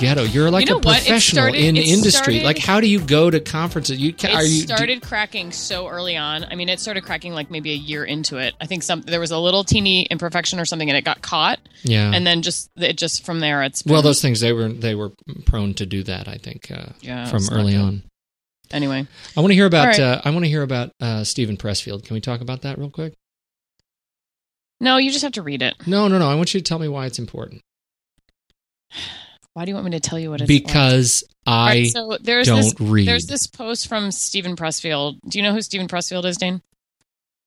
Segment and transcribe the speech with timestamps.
[0.00, 0.22] ghetto.
[0.24, 0.82] You're like You know a?
[0.82, 2.10] Professional started- in industry.
[2.10, 3.98] started- like, how do you go to conferences?
[3.98, 6.44] You It are you started cracking so early on.
[6.44, 8.54] I mean, it started cracking like maybe a year into it.
[8.60, 11.60] I think some there was a little teeny imperfection or something, and it got caught.
[11.84, 12.10] yeah.
[12.12, 14.94] And then just it just from there, it's well, been- those things they were they
[14.94, 15.12] were
[15.46, 16.26] prone to do that.
[16.26, 17.80] I think uh, Yeah, from early good.
[17.80, 18.02] on.
[18.72, 19.06] anyway.
[19.36, 19.86] I want to hear about.
[19.86, 20.00] Right.
[20.00, 22.04] Uh, I want to hear about uh, Stephen Pressfield.
[22.04, 23.14] Can we talk about that real quick?
[24.82, 25.74] No, you just have to read it.
[25.86, 26.26] No, no, no.
[26.30, 27.60] I want you to tell me why it's important.
[29.54, 32.16] Why do you want me to tell you what it's Because All I right, so
[32.20, 33.08] there's don't this read.
[33.08, 35.18] there's this post from Stephen Pressfield.
[35.28, 36.62] Do you know who Stephen Pressfield is, Dane?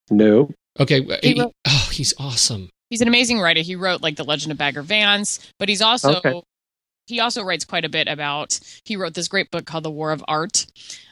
[0.09, 0.49] No.
[0.79, 1.01] okay.
[1.21, 2.69] He he- wrote- oh, he's awesome.
[2.89, 3.61] He's an amazing writer.
[3.61, 6.41] He wrote like The Legend of Bagger Vance, but he's also Okay.
[7.07, 10.11] he also writes quite a bit about he wrote this great book called The War
[10.11, 10.65] of Art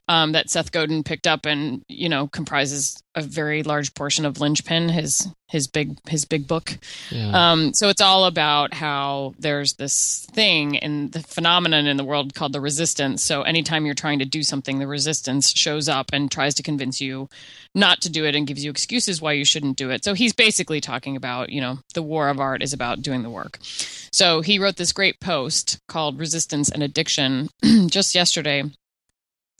[0.08, 4.40] um, that Seth Godin picked up and you know comprises a very large portion of
[4.40, 6.78] Linchpin, his his big his big book.
[7.10, 7.52] Yeah.
[7.52, 12.34] Um, so it's all about how there's this thing and the phenomenon in the world
[12.34, 13.22] called the resistance.
[13.22, 17.02] So anytime you're trying to do something, the resistance shows up and tries to convince
[17.02, 17.30] you
[17.76, 20.04] not to do it and gives you excuses why you shouldn't do it.
[20.04, 23.30] So he's basically talking about, you know, the war of art is about doing the
[23.30, 23.60] work.
[23.62, 27.50] So he wrote this great post called Resistance and Addiction
[27.88, 28.64] just yesterday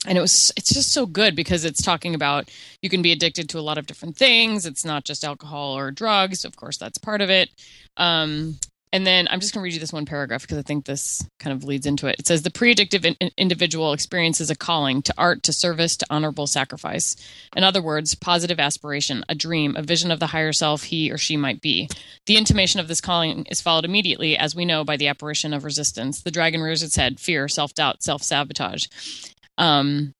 [0.06, 2.50] and it was it's just so good because it's talking about
[2.80, 4.66] you can be addicted to a lot of different things.
[4.66, 6.44] It's not just alcohol or drugs.
[6.44, 7.50] Of course that's part of it.
[7.96, 8.58] Um,
[8.92, 11.26] and then i'm just going to read you this one paragraph because i think this
[11.38, 12.16] kind of leads into it.
[12.18, 16.46] It says the pre-addictive in- individual experiences a calling to art to service to honorable
[16.46, 17.16] sacrifice.
[17.56, 21.18] In other words positive aspiration a dream a vision of the higher self he or
[21.18, 21.88] she might be.
[22.26, 25.64] The intimation of this calling is followed immediately as we know by the apparition of
[25.64, 28.86] resistance the dragon rears its head fear self-doubt self-sabotage
[29.58, 30.12] um,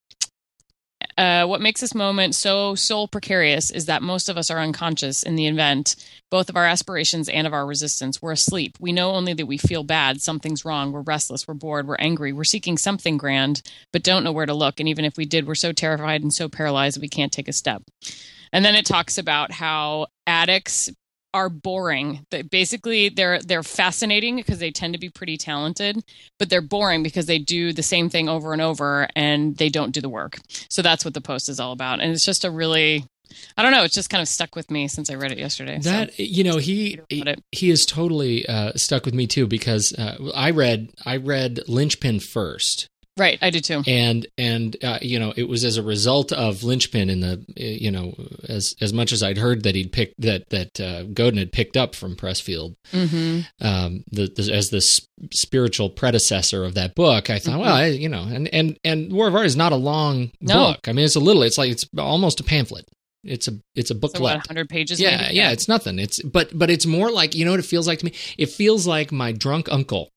[1.19, 5.23] uh, what makes this moment so soul precarious is that most of us are unconscious
[5.23, 5.97] in the event,
[6.31, 8.23] both of our aspirations and of our resistance.
[8.23, 8.77] We're asleep.
[8.81, 12.33] We know only that we feel bad, something's wrong, we're restless, we're bored, we're angry,
[12.33, 13.63] we're seeking something grand,
[13.93, 14.81] but don't know where to look.
[14.81, 17.53] And even if we did, we're so terrified and so paralyzed we can't take a
[17.53, 17.83] step.
[18.53, 20.91] And then it talks about how addicts
[21.35, 22.27] are boring.
[22.31, 26.03] That basically they're they're fascinating because they tend to be pretty talented,
[26.39, 29.93] but they're boring because they do the same thing over and over and they don't
[29.93, 30.39] do the work.
[30.69, 32.01] So that's what the post is all about.
[32.01, 33.05] And it's just a really
[33.57, 35.81] I don't know, it's just kind of stuck with me since I read it yesterday.
[35.81, 37.45] So- That you know he read about it.
[37.51, 42.21] he is totally uh, stuck with me too because uh, I read I read Linchpin
[42.21, 42.89] first
[43.19, 43.83] right, I did too.
[43.87, 47.37] and and uh, you know it was as a result of Linchpin in the uh,
[47.57, 48.15] you know
[48.49, 51.77] as as much as I'd heard that he'd picked that that uh, Godin had picked
[51.77, 55.01] up from Pressfield hmm um, the, the, as the s-
[55.33, 59.29] spiritual predecessor of that book, I thought, well, I, you know, and and and War
[59.29, 60.73] of Art is not a long No.
[60.73, 60.89] book.
[60.89, 61.43] I mean, it's a little.
[61.43, 62.85] It's like it's almost a pamphlet.
[63.25, 64.23] It's a it's a So booklet.
[64.23, 65.35] what, 100 pages yeah, maybe?
[65.37, 65.99] yeah, it's nothing.
[66.01, 68.13] It's but but it's more like you know what it feels like to me.
[68.37, 70.11] It feels like my drunk uncle,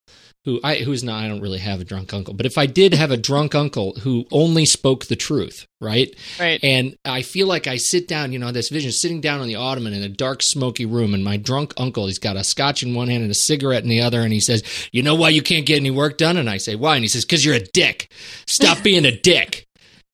[0.45, 1.23] who I who's not.
[1.23, 3.93] I don't really have a drunk uncle, but if I did have a drunk uncle
[4.01, 6.15] who only spoke the truth, right?
[6.39, 6.59] Right.
[6.63, 9.55] And I feel like I sit down, you know, this vision, sitting down on the
[9.55, 12.93] ottoman in a dark, smoky room, and my drunk uncle, he's got a scotch in
[12.93, 15.41] one hand and a cigarette in the other, and he says, You know why you
[15.41, 16.37] can't get any work done?
[16.37, 16.95] And I say, Why?
[16.95, 18.11] And he says, Because you're a dick.
[18.45, 19.64] Stop being a dick.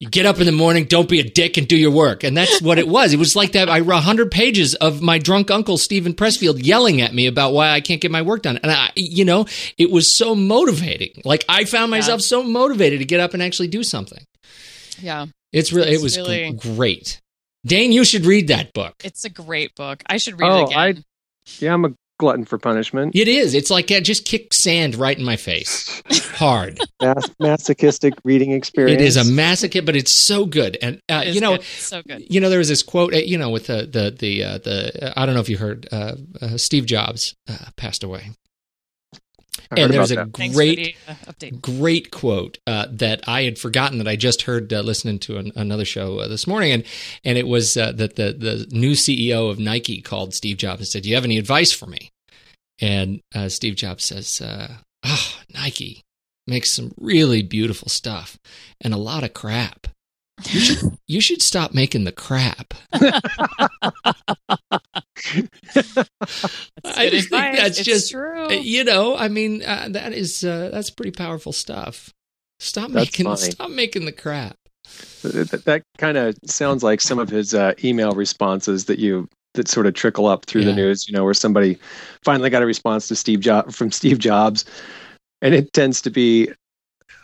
[0.01, 2.23] You get up in the morning, don't be a dick, and do your work.
[2.23, 3.13] And that's what it was.
[3.13, 3.69] It was like that.
[3.69, 7.69] I read 100 pages of my drunk uncle, Stephen Pressfield, yelling at me about why
[7.69, 8.57] I can't get my work done.
[8.63, 9.45] And I, you know,
[9.77, 11.21] it was so motivating.
[11.23, 14.23] Like I found myself so motivated to get up and actually do something.
[14.99, 15.27] yeah.
[15.53, 17.19] It's really, it was really- g- great.
[17.63, 18.95] Dane, you should read that book.
[19.03, 20.01] It's a great book.
[20.07, 21.03] I should read Oh, it again.
[21.59, 21.89] Yeah, I'm a
[22.21, 23.13] glutton for punishment.
[23.15, 23.53] It is.
[23.53, 26.01] It's like uh, just kick sand right in my face,
[26.35, 26.79] hard.
[27.01, 29.01] Mas- masochistic reading experience.
[29.01, 30.77] it is a masochist, but it's so good.
[30.81, 31.61] And uh, It is you know, good.
[31.61, 32.23] It's so good.
[32.29, 33.13] you know, there was this quote.
[33.13, 35.57] uh, You know, with the the the uh, the uh, I don't know if you
[35.57, 38.31] heard uh, uh, Steve Jobs uh, passed away,
[39.71, 40.31] and there was a that.
[40.53, 40.95] Great
[41.39, 45.19] the uh, great quote uh, that I had forgotten that I just heard uh, listening
[45.19, 46.83] to an, another show uh, this morning, and
[47.23, 50.87] and it was uh, that the the new CEO of Nike called Steve Jobs and
[50.87, 52.10] said, "Do you have any advice for me?"
[52.81, 56.01] And uh, Steve Jobs says, uh, "Oh, Nike
[56.47, 58.37] makes some really beautiful stuff
[58.81, 59.87] and a lot of crap.
[60.49, 62.73] You should you should stop making the crap."
[65.73, 67.57] That's I just think advice.
[67.57, 68.45] that's It's just true.
[68.47, 72.09] Uh, you know i mean uh, that is uh, that's pretty powerful stuff
[72.59, 73.51] stop That's making funny.
[73.51, 74.55] stop making the crap
[75.21, 79.67] that, that kind of sounds like some of his uh, email responses that you that
[79.67, 81.07] sort of trickle up through the news.
[81.07, 81.77] You know, where somebody
[82.23, 84.65] finally got a response to Steve Jobs from Steve Jobs,
[85.41, 86.49] and it tends to be.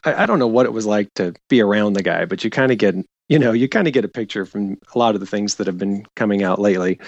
[0.04, 2.50] I, I don't know what it was like to be around the guy, but you
[2.50, 2.96] kind of get
[3.30, 5.68] you know you kind of get a picture from a lot of the things that
[5.68, 7.00] have been coming out lately.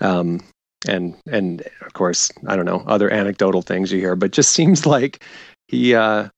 [0.00, 0.40] Um,
[0.86, 4.86] and and of course, I don't know other anecdotal things you hear, but just seems
[4.86, 5.24] like
[5.68, 6.28] he uh,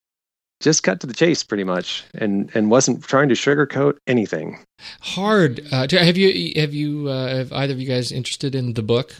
[0.60, 4.58] just cut to the chase pretty much and and wasn't trying to sugarcoat anything
[5.00, 8.82] hard uh, have you have you uh, have either of you guys interested in the
[8.82, 9.14] book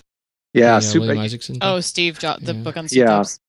[0.55, 2.63] yeah The, super, William Isaacson Oh, Steve Jobs, the Yeah.
[2.63, 3.07] book on Steve Yeah.
[3.07, 3.41] Jobs.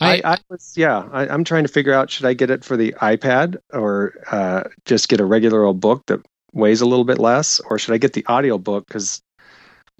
[0.00, 2.64] I, I, I was yeah I, i'm trying to figure out should i get it
[2.64, 6.20] for the ipad or uh, just get a regular old book that
[6.52, 9.22] weighs a little bit less or should i get the audio book because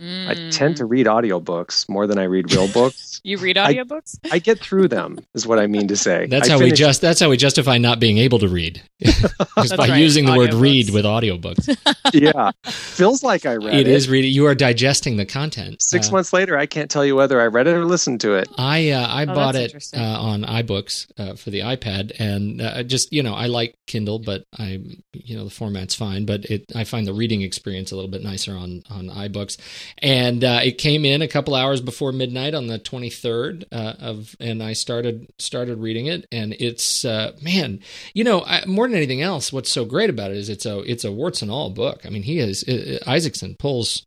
[0.00, 0.76] i tend Mm.
[0.78, 4.18] to read audiobooks more than i read real books You read I- audiobooks?
[4.32, 7.00] i get through them is what i mean to say that's I how we just
[7.00, 8.82] that's how we justify not being able to read
[9.62, 11.76] just by right, using the word read with audiobooks.
[12.12, 12.52] Yeah.
[12.64, 14.32] Feels like i read it it, is reading.
[14.32, 17.46] You are digesting the content six Uh, months later i can't tell you whether i
[17.46, 18.48] read it or listened to it.
[18.56, 22.82] I uh, I Oh, bought it uh, on iBooks uh, for the iPad, and uh,
[22.84, 24.80] just you know I like Kindle, but I
[25.12, 28.22] you know the format's fine, but it I find the reading experience a little bit
[28.22, 29.58] nicer on on iBooks,
[29.98, 33.94] and uh, it came in a couple hours before midnight on the twenty third uh,
[33.98, 37.80] of, and I started started reading it, and it's uh, man,
[38.12, 40.78] you know I, more than anything else, what's so great about it is it's a
[40.80, 42.04] it's a warts and all book.
[42.04, 42.64] I mean, he is
[43.06, 44.04] Isaacson pulls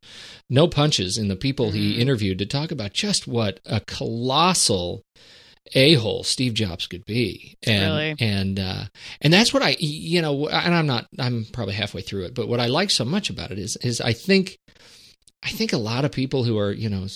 [0.49, 1.99] no punches in the people he Mm.
[1.99, 5.03] interviewed to talk about just what a colossal
[5.75, 8.15] a hole Steve Jobs could be, and Really?
[8.19, 8.85] and uh,
[9.21, 12.47] and that's what I you know, and I'm not I'm probably halfway through it, but
[12.47, 14.57] what I like so much about it is is I think
[15.43, 17.07] I think a lot of people who are you know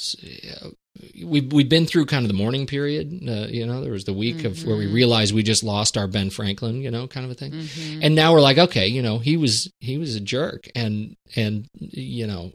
[1.00, 3.92] s- uh, we we've been through kind of the mourning period, uh, you know, there
[3.92, 4.94] was the week of where we Mhm.
[4.94, 8.00] realized we just lost our Ben Franklin, you know, kind of a thing Mhm.
[8.02, 11.66] and now we're like okay you know he was he was a jerk and and
[11.80, 12.52] you know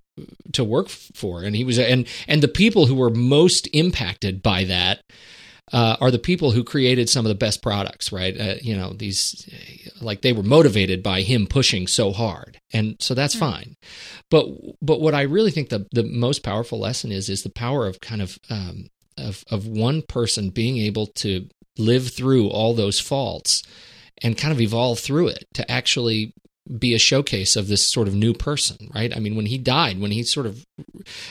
[0.52, 4.64] to work for and he was and and the people who were most impacted by
[4.64, 5.00] that
[5.72, 8.38] uh, are the people who created some of the best products right?
[8.38, 9.48] Uh, you know these
[10.00, 12.58] like they were motivated by him pushing so hard.
[12.72, 13.40] And so that's Hmm.
[13.40, 13.76] fine.
[14.30, 14.46] But
[14.80, 18.00] but what i really think the the most powerful lesson is is the power of
[18.00, 18.86] kind of um
[19.18, 21.48] of of one person being able to
[21.78, 23.62] live through all those faults
[24.22, 26.32] and kind of evolve through it to actually
[26.78, 29.14] be a showcase of this sort of new person right?
[29.16, 30.64] I mean when he died when he sort of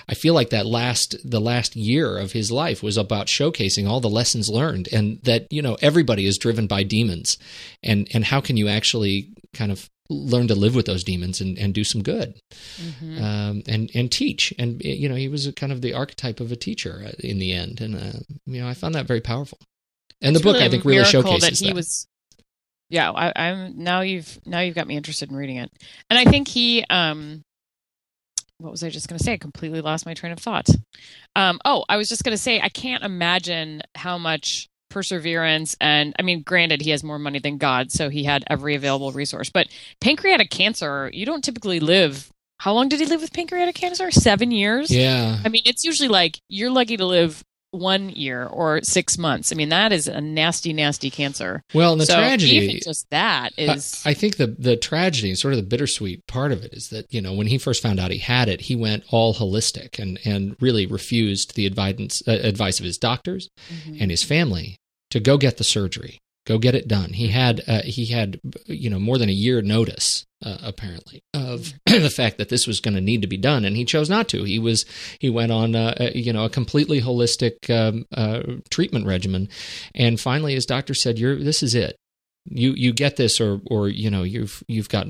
[0.08, 4.00] i feel like that last the last year of his life was about showcasing all
[4.00, 7.38] the lessons learned and that you know everybody is driven by demons.
[7.84, 11.58] And and how can you actually kind of learn to live with those demons and,
[11.58, 12.36] and do some good?
[12.80, 13.22] Mhm.
[13.22, 14.54] um, and and teach.
[14.58, 17.40] And you know he was a kind of the archetype of a teacher uh, in
[17.40, 17.82] the end.
[17.82, 19.60] And uh, you know i found that very powerful.
[20.22, 21.76] And the book really i think really showcases that he that.
[21.76, 22.08] was
[22.90, 25.72] yeah I, i'm now you've now you've got me interested in reading it.
[26.10, 27.42] And i think he um
[28.58, 29.34] what was i just going to say?
[29.34, 30.70] I completely lost my train of thought.
[31.36, 36.16] Um oh i was just going to say i can't imagine how much perseverance and
[36.20, 39.50] i mean granted he has more money than god so he had every available resource
[39.50, 39.68] but
[40.00, 44.10] pancreatic cancer you don't typically live how long did he live with pancreatic cancer?
[44.12, 44.90] Seven years?
[44.90, 45.40] Yeah.
[45.44, 47.44] I mean, it's usually like you're lucky to live
[47.76, 49.52] one year or six months.
[49.52, 51.62] I mean, that is a nasty, nasty cancer.
[51.74, 55.36] well and the so tragedy even just that is I, I think the the tragedy,
[55.36, 58.00] sort of the bittersweet part of it, is that you know when he first found
[58.00, 62.32] out he had it, he went all holistic and and really refused the advice uh,
[62.32, 63.50] advice of his doctors
[63.88, 64.02] Mhm.
[64.02, 64.78] and his family
[65.12, 67.14] to go get the surgery, go get it done.
[67.14, 71.74] He had uh, he had you know more than a year notice uh, apparently of
[71.86, 74.30] the fact that this was going to need to be done, and he chose not
[74.30, 74.44] to.
[74.44, 74.86] He was
[75.20, 79.50] he went on uh, a, you know a completely holistic um, uh, treatment regimen,
[79.94, 81.98] and finally his doctor said, "You're this is it."
[82.48, 85.08] You you get this, or or you know you've you've got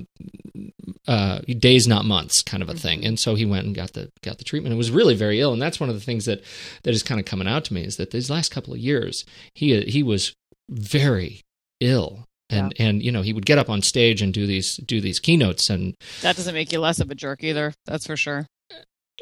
[1.07, 3.05] uh, days, not months, kind of a thing.
[3.05, 4.71] And so he went and got the got the treatment.
[4.71, 6.41] and was really very ill, and that's one of the things that
[6.83, 9.25] that is kind of coming out to me is that these last couple of years
[9.53, 10.33] he he was
[10.69, 11.41] very
[11.81, 12.25] ill.
[12.49, 15.19] And and you know he would get up on stage and do these do these
[15.19, 17.73] keynotes and that doesn't make you less of a jerk either.
[17.85, 18.45] That's for sure.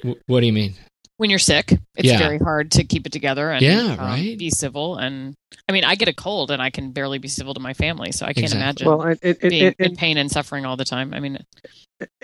[0.02, 0.74] w- what do you mean?
[1.18, 2.18] When you're sick, it's Yeah.
[2.18, 4.38] very hard to keep it together and Yeah, um, right.
[4.38, 4.98] be civil.
[4.98, 5.36] And
[5.70, 8.12] I mean, I get a cold and I can barely be civil to my family,
[8.12, 8.60] so I can't Exactly.
[8.62, 11.14] imagine well it, it, being it, in pain and suffering all the time.
[11.14, 11.38] I mean,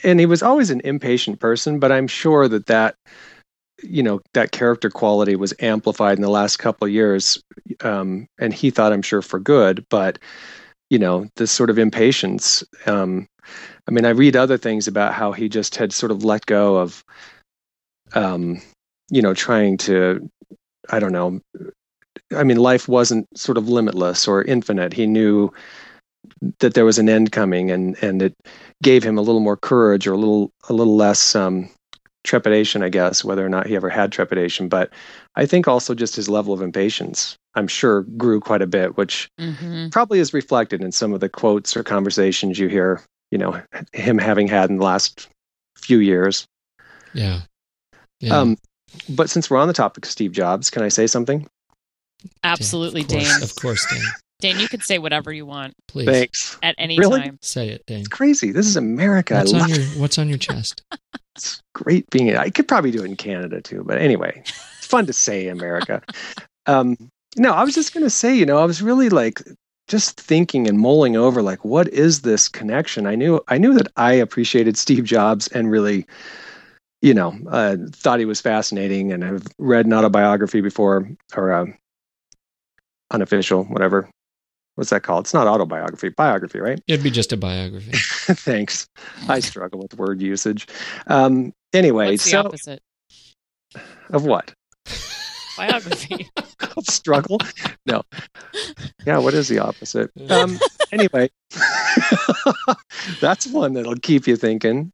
[0.03, 2.95] and he was always an impatient person but i'm sure that that
[3.81, 7.41] you know that character quality was amplified in the last couple of years
[7.81, 10.19] um, and he thought i'm sure for good but
[10.89, 12.63] you know this sort of impatience.
[12.85, 13.27] Um,
[13.87, 16.77] i mean i read other things about how he just had sort of let go
[16.77, 17.03] of
[18.13, 18.61] um,
[19.09, 20.29] you know trying to
[20.89, 21.41] i don't know
[22.35, 24.93] i mean life wasn't sort of limitless or infinite.
[24.93, 25.51] He knew
[26.59, 28.33] that there was an end coming and and it
[28.83, 31.69] gave him a little more courage or a little a little less um,
[32.29, 34.69] trepidation, I guess, whether or not he ever had trepidation.
[34.69, 34.91] But
[35.35, 39.27] I think also just his level of impatience, I'm sure, grew quite a bit, which
[39.39, 39.91] mhm.
[39.91, 43.59] probably is reflected in some of the quotes or conversations you hear, you know,
[43.93, 45.27] him having had in the last
[45.75, 46.45] few years.
[47.13, 47.41] Yeah,
[48.19, 48.37] yeah.
[48.37, 48.57] Um,
[49.09, 51.47] but since we're on the topic of Steve Jobs, can I say something?
[52.43, 53.41] absolutely, Dan.
[53.41, 54.03] Of course, Dan.
[54.39, 56.57] Dan, you could say whatever you want Please Thanks.
[56.63, 57.19] at any Really?
[57.19, 57.39] time.
[57.41, 57.99] say it, Dane.
[57.99, 58.51] It's crazy.
[58.51, 59.35] This is America.
[59.35, 60.81] I What's love on your What's on your chest?
[61.35, 65.05] it's great being I could probably do it in Canada too, but anyway, it's fun
[65.07, 66.01] to say America.
[66.67, 66.97] um,
[67.37, 69.41] no, I was just gonna say, you know, I was really like
[69.87, 73.07] just thinking and mulling over like what is this connection?
[73.07, 76.05] I knew I knew that I appreciated Steve Jobs and really,
[77.01, 81.65] you know, uh, thought he was fascinating and have read an autobiography before or uh,
[83.11, 84.09] unofficial, whatever.
[84.79, 85.25] What's that called?
[85.25, 86.81] It's not autobiography, biography, right?
[86.87, 87.91] It'd be just a biography.
[88.33, 88.87] Thanks.
[89.27, 90.67] I struggle with word usage.
[91.07, 92.81] Um, anyway, What's the so opposite?
[94.09, 94.53] of what?
[95.57, 96.29] Biography.
[96.89, 97.39] struggle?
[97.85, 98.03] No.
[99.05, 100.11] Yeah, what is the opposite?
[100.29, 100.57] Um,
[100.93, 101.29] anyway,
[103.19, 104.93] that's one that'll keep you thinking.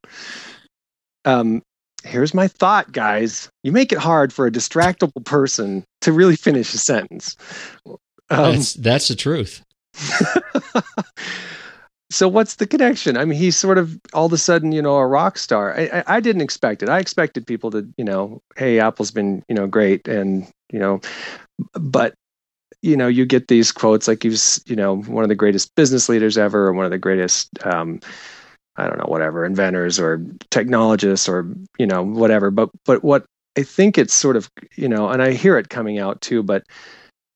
[1.25, 1.61] Um,
[2.03, 3.49] here's my thought, guys.
[3.61, 7.37] You make it hard for a distractible person to really finish a sentence.
[8.31, 9.61] Um, that's that's the truth.
[12.09, 13.17] so what's the connection?
[13.17, 15.77] I mean, he's sort of all of a sudden, you know, a rock star.
[15.77, 16.89] I, I, I didn't expect it.
[16.89, 21.01] I expected people to, you know, hey, Apple's been, you know, great, and you know,
[21.73, 22.13] but
[22.81, 26.07] you know, you get these quotes like he's, you know, one of the greatest business
[26.07, 27.99] leaders ever, or one of the greatest, um,
[28.75, 31.47] I don't know, whatever, inventors or technologists or
[31.79, 32.51] you know, whatever.
[32.51, 33.25] But but what
[33.57, 36.63] I think it's sort of, you know, and I hear it coming out too, but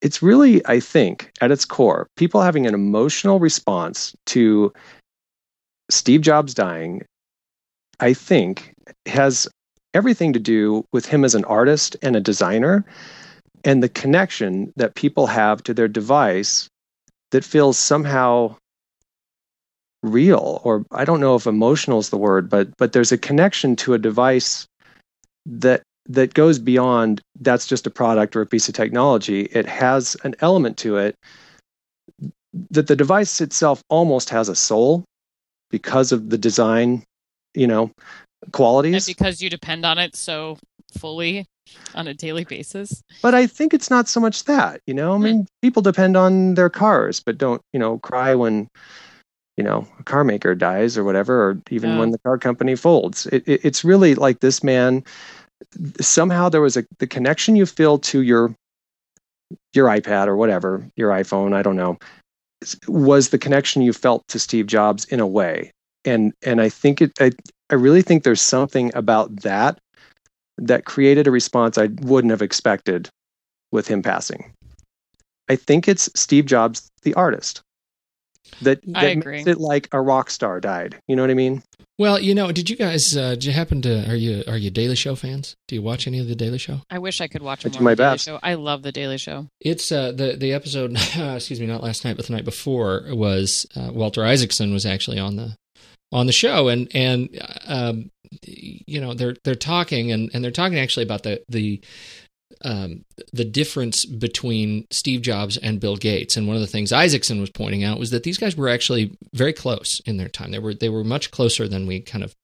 [0.02, 4.72] it's really, I think, at its core, people having an emotional response to
[5.90, 7.02] Steve Jobs dying,
[7.98, 8.72] I think,
[9.06, 9.46] has
[9.92, 12.84] everything to do with him as an artist and a designer
[13.64, 16.68] and the connection that people have to their device
[17.32, 18.56] that feels somehow
[20.02, 23.76] real or I don't know if emotional is the word but but there's a connection
[23.76, 24.66] to a device
[25.44, 29.42] that that goes beyond that's just a product or a piece of technology.
[29.52, 31.16] It has an element to it
[32.70, 35.04] that the device itself almost has a soul
[35.70, 37.04] because of the design,
[37.54, 37.90] you know,
[38.42, 39.06] and qualities.
[39.06, 40.58] because you depend on it so
[40.98, 41.46] fully
[41.94, 43.02] on a daily basis.
[43.22, 45.22] But I think it's not so much that, you know, I hmm.
[45.22, 48.68] mean, people depend on their cars, but don't, you know, cry when,
[49.56, 51.98] you know, a car maker dies or whatever, or even Yeah.
[52.00, 53.26] when the car company folds.
[53.26, 55.04] It, it, it's really like this man.
[56.00, 58.54] Somehow there was a the connection you feel to your
[59.72, 61.98] your iPad or whatever, your iPhone, I don't know,
[62.88, 65.72] was the connection you felt to Steve Jobs in a way.
[66.04, 67.32] And and I think it I,
[67.70, 69.78] I really think there's something about that
[70.58, 73.08] that created a response I wouldn't have expected
[73.72, 74.52] with him passing.
[75.48, 77.62] I think it's Steve Jobs, the artist,
[78.62, 79.36] that, I that agree.
[79.38, 80.96] makes it like a rock star died.
[81.08, 81.62] You know what I mean?
[82.00, 83.14] Well, you know, did you guys?
[83.14, 84.10] Uh, did you happen to?
[84.10, 85.54] Are you are you Daily Show fans?
[85.68, 86.80] Do you watch any of the Daily Show?
[86.88, 88.24] I wish I could watch I more do my of the Daily best.
[88.24, 88.38] Show.
[88.42, 89.48] I love the Daily Show.
[89.60, 90.92] It's uh, the the episode.
[91.36, 95.18] excuse me, not last night, but the night before was uh, Walter Isaacson was actually
[95.18, 95.56] on the
[96.10, 98.10] on the show, and and um,
[98.46, 101.82] you know they're they're talking and and they're talking actually about the the
[102.64, 106.36] um, the difference between Steve Jobs and Bill Gates.
[106.36, 109.16] And one of the things Isaacson was pointing out was that these guys were actually
[109.32, 110.50] very close in their time.
[110.50, 112.34] They were they were much closer than we kind of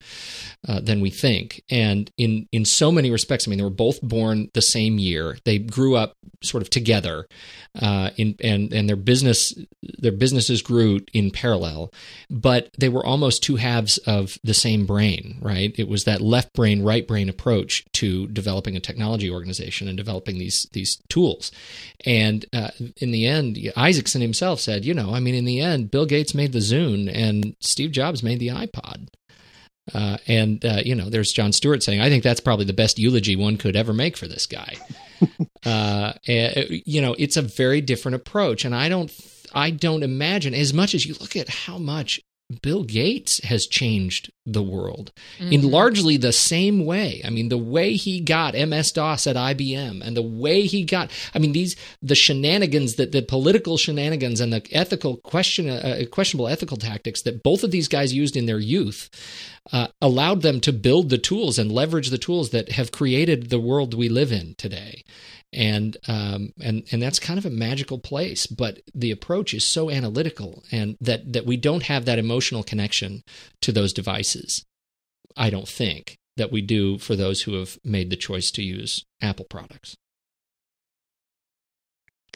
[0.68, 1.62] uh, than we think.
[1.70, 5.38] And in in so many respects, I mean, they were both born the same year.
[5.44, 7.26] They grew up sort of together,
[7.80, 11.92] uh, in and and their business their businesses grew in parallel,
[12.30, 15.38] but they were almost two halves of the same brain.
[15.40, 15.74] Right?
[15.78, 20.38] It was that left brain right brain approach to developing a technology organization and developing
[20.38, 21.52] these these tools.
[22.04, 25.90] And uh, in the end, Isaacson himself said, you know, I mean, in the end,
[25.90, 29.08] Bill Gates made the Zune and Steve Jobs made the iPod.
[29.94, 32.98] Uh, and uh, you know, there's Jon Stewart saying, "I think that's probably the best
[32.98, 34.76] eulogy one could ever make for this guy."
[35.64, 39.12] uh, and, you know, it's a very different approach, and I don't,
[39.54, 42.20] I don't imagine as much as you look at how much
[42.62, 45.10] Bill Gates has changed the world
[45.40, 45.70] in Mhm.
[45.72, 47.20] largely the same way.
[47.24, 51.10] I mean, the way he got MS DOS at IBM and the way he got,
[51.34, 56.46] I mean, these, the shenanigans that the political shenanigans and the ethical question, uh, questionable
[56.46, 59.10] ethical tactics that both of these guys used in their youth
[59.72, 63.58] uh, allowed them to build the tools and leverage the tools that have created the
[63.58, 65.02] world we live in today.
[65.56, 69.90] And um, and and that's kind of a magical place, but the approach is so
[69.90, 73.22] analytical, and that that we don't have that emotional connection
[73.62, 74.64] to those devices.
[75.34, 79.04] I don't think that we do for those who have made the choice to use
[79.22, 79.96] Apple products.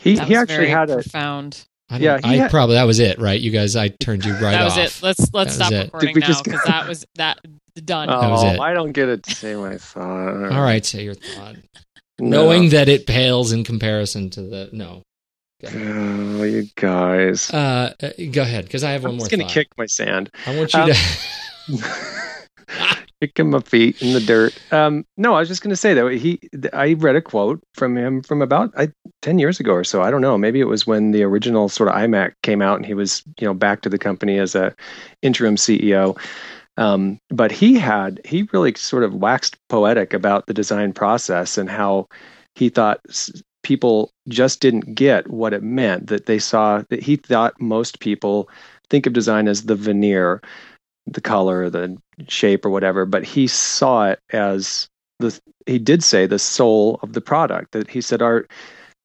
[0.00, 1.66] He That he was actually very had a profound.
[1.90, 3.38] I Yeah, I had- probably that was it, right?
[3.38, 4.76] You guys, I turned you right that off.
[4.76, 5.02] That was it.
[5.02, 7.38] Let's let's That stop recording now because that was that
[7.84, 8.08] done.
[8.08, 8.60] That was oh, it.
[8.60, 10.52] I don't get it to say my thought.
[10.52, 11.56] All right, say your thought.
[12.20, 12.44] No.
[12.44, 15.02] Knowing that it pales in comparison to the no.
[15.74, 17.50] Oh, you guys.
[17.52, 19.26] Uh, uh, go ahead, because I have one I'm more.
[19.26, 20.30] just gonna kick my sand.
[20.46, 21.78] I want you Um, to.
[23.20, 24.56] Kicking my feet in the dirt.
[24.72, 26.40] Um, no, I was just going to say that he.
[26.72, 28.88] I read a quote from him from about I,
[29.20, 30.00] ten years ago or so.
[30.00, 30.38] I don't know.
[30.38, 33.46] Maybe it was when the original sort of iMac came out, and he was you
[33.46, 34.74] know back to the company as a
[35.20, 36.18] interim CEO.
[36.80, 41.68] Um, but he had he really sort of waxed poetic about the design process and
[41.68, 42.08] how
[42.54, 43.00] he thought
[43.62, 46.06] people just didn't get what it meant.
[46.06, 48.48] That they saw that he thought most people
[48.88, 50.40] think of design as the veneer,
[51.06, 53.04] the color, the shape, or whatever.
[53.04, 57.72] But he saw it as the he did say the soul of the product.
[57.72, 58.46] That he said our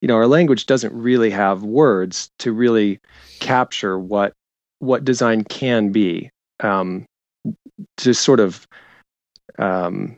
[0.01, 3.01] you know our language doesn't really have words to really
[3.41, 4.31] capture what
[4.79, 6.29] what design can be.
[6.61, 7.05] Um,
[7.97, 8.67] to sort of
[9.57, 10.17] um,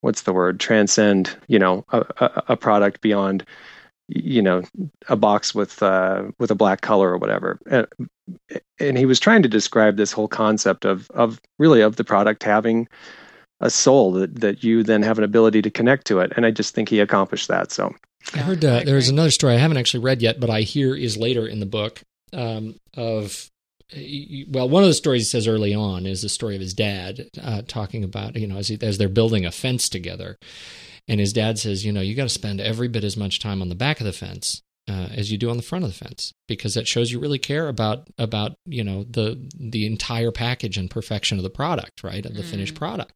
[0.00, 0.60] what's the word?
[0.60, 3.44] Transcend you know a, a, a product beyond
[4.08, 4.62] you know
[5.08, 7.58] a box with uh, with a black color or whatever.
[7.70, 7.86] And,
[8.80, 12.42] and he was trying to describe this whole concept of of really of the product
[12.42, 12.88] having
[13.60, 16.32] a soul that that you then have an ability to connect to it.
[16.36, 17.72] And i just think he accomplished that.
[17.72, 17.94] So
[18.34, 20.62] I heard Yeah, uh, I there's another story I haven't actually read yet, but I
[20.62, 22.02] hear is later in the book
[22.32, 23.48] um, of.
[24.50, 27.28] Well, one of the stories he says early on is the story of his dad
[27.42, 30.36] uh, talking about you know as he, as they're building a fence together,
[31.06, 33.62] and his dad says you know you got to spend every bit as much time
[33.62, 35.96] on the back of the fence uh, as you do on the front of the
[36.04, 40.76] fence because that shows you really care about about you know the the entire package
[40.76, 42.78] and perfection of the product right of the finished Mhm.
[42.78, 43.12] product.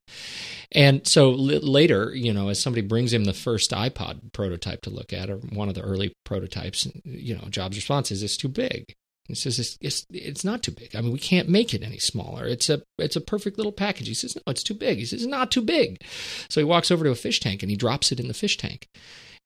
[0.73, 4.91] And so li- later you know as somebody brings him the first ipod prototype to
[4.91, 8.49] look at or one of the early prototypes you know jobs response is it's too
[8.49, 8.95] big
[9.29, 10.97] he says it's, it's it's not too big.
[10.97, 12.45] I mean, we can't make it any smaller.
[12.47, 14.09] It's a it's a perfect little package.
[14.09, 14.99] He says no, it's too big.
[14.99, 16.03] He says it's not too big.
[16.49, 18.57] So he walks over to a fish tank and he drops it in the fish
[18.57, 18.89] tank,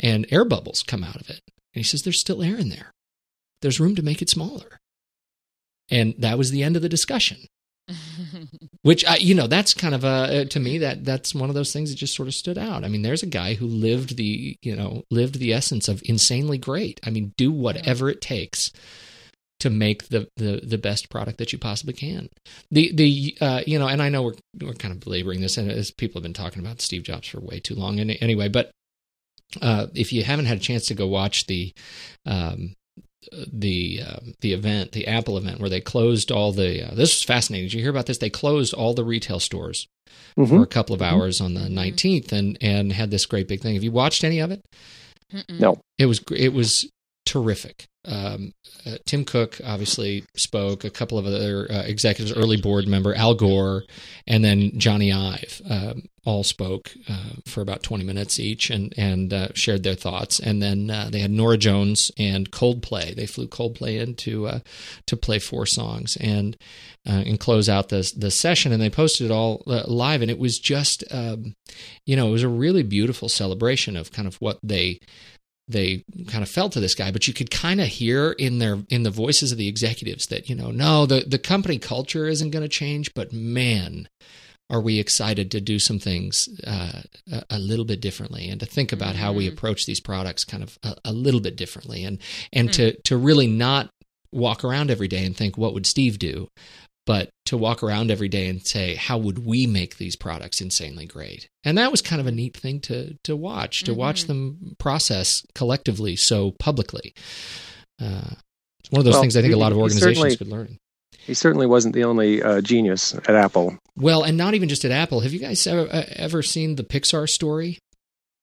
[0.00, 1.40] and air bubbles come out of it.
[1.74, 2.92] And he says there's still air in there.
[3.60, 4.78] There's room to make it smaller.
[5.90, 7.38] And that was the end of the discussion.
[8.82, 11.54] Which I, you know, that's kind of a uh, to me that that's one of
[11.54, 12.82] those things that just sort of stood out.
[12.82, 16.58] I mean, there's a guy who lived the you know lived the essence of insanely
[16.58, 16.98] great.
[17.04, 18.72] I mean, do whatever it takes
[19.60, 22.28] to make the, the the best product that you possibly can.
[22.70, 25.70] The the uh, you know, and I know we're we're kind of belaboring this, and
[25.70, 28.70] as people have been talking about Steve Jobs for way too long, and anyway, but
[29.62, 31.72] uh, if you haven't had a chance to go watch the
[32.26, 32.74] um,
[33.52, 37.22] the um, the event, the Apple event, where they closed all the uh, this was
[37.22, 37.66] fascinating.
[37.66, 38.18] Did you hear about this?
[38.18, 39.86] They closed all the retail stores
[40.36, 40.62] for Mhm.
[40.62, 43.74] a couple of hours on the nineteenth, and and had this great big thing.
[43.74, 44.62] Have you watched any of it?
[45.32, 45.58] Mm-mm.
[45.60, 45.80] No.
[45.98, 46.88] It was gr- it was
[47.26, 47.88] terrific.
[48.06, 48.52] Um,
[48.86, 50.84] uh, Tim Cook obviously spoke.
[50.84, 53.82] A couple of other uh, executives, early board member Al Gore,
[54.26, 59.32] and then Jony Ive, um, all spoke uh, for about twenty minutes each, and and
[59.32, 60.38] uh, shared their thoughts.
[60.38, 63.14] And then uh, they had Norah Jones and Coldplay.
[63.14, 64.58] They flew Coldplay in to uh,
[65.06, 66.56] to play four songs and
[67.04, 68.70] and close out the the session.
[68.70, 71.56] And they posted it all live, and it was just um,
[72.04, 75.00] you know it was a really beautiful celebration of kind of what they
[75.68, 78.78] they kind of felt to this guy, but you could kind of hear in their
[78.88, 82.50] in the voices of the executives that you know, no, the the company culture isn't
[82.50, 84.08] going to change, but man,
[84.70, 87.02] are we excited to do some things uh,
[87.32, 89.52] a, a little bit differently and to think about how we Mhm.
[89.52, 92.04] approach these products kind of a, a little bit differently.
[92.04, 92.18] And
[92.52, 93.90] and to to really not
[94.32, 96.48] walk around every day and think what would Steve do,
[97.06, 101.06] but to walk around every day and say how would we make these products insanely
[101.06, 101.48] great?
[101.64, 104.26] And that was kind of a neat thing to to watch to watch Mhm.
[104.26, 107.14] them process collectively so publicly.
[108.00, 108.34] Uh,
[108.80, 110.48] it's one of those Well, things i think a lot of he organizations certainly- could
[110.48, 110.78] learn.
[111.26, 113.78] he certainly wasn't the only uh, genius at apple.
[113.96, 115.20] Well and not even just at apple.
[115.20, 117.78] Have you guys ever, uh, ever seen the pixar story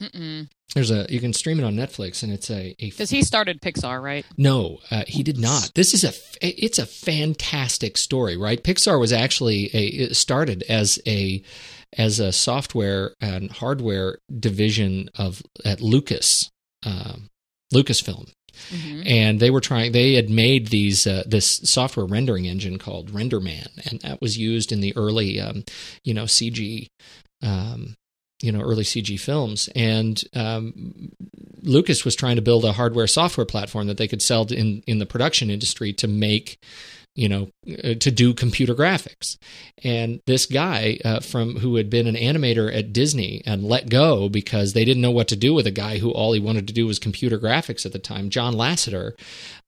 [0.04, 0.50] Mm-mm.
[0.76, 4.02] there's a you can stream it on netflix and it's a, Because he started Pixar,
[4.02, 4.26] right?
[4.38, 5.72] No, uh, he did not.
[5.76, 8.62] This is a it's a fantastic story, right?
[8.64, 11.42] Pixar was actually a started as a
[11.98, 16.50] as a software and hardware division of at Lucas
[16.86, 17.30] um,
[17.74, 18.30] Lucasfilm,
[18.72, 19.04] Mhm.
[19.08, 19.92] and they were trying.
[19.94, 24.72] They had made these uh, this software rendering engine called RenderMan, and that was used
[24.72, 25.64] in the early um,
[26.04, 26.88] you know CG.
[27.42, 27.96] Um,
[28.44, 31.14] you know, early CG films, and um,
[31.62, 35.00] Lucas was trying to build a hardware software platform that they could sell in in
[35.00, 36.62] the production industry to make
[37.16, 37.50] you know,
[37.84, 39.38] uh, to do computer graphics.
[39.84, 44.30] And this guy uh, from who had been an animator at Disney and let go
[44.30, 46.74] because they didn't know what to do with a guy who all he wanted to
[46.74, 49.12] do was computer graphics at the time, John Lasseter,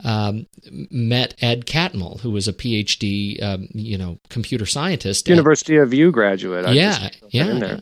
[0.03, 0.47] um,
[0.89, 5.93] met Ed Catmull, who was a PhD, um, you know, computer scientist, University at, of
[5.93, 6.65] U graduate.
[6.65, 7.79] I yeah, yeah.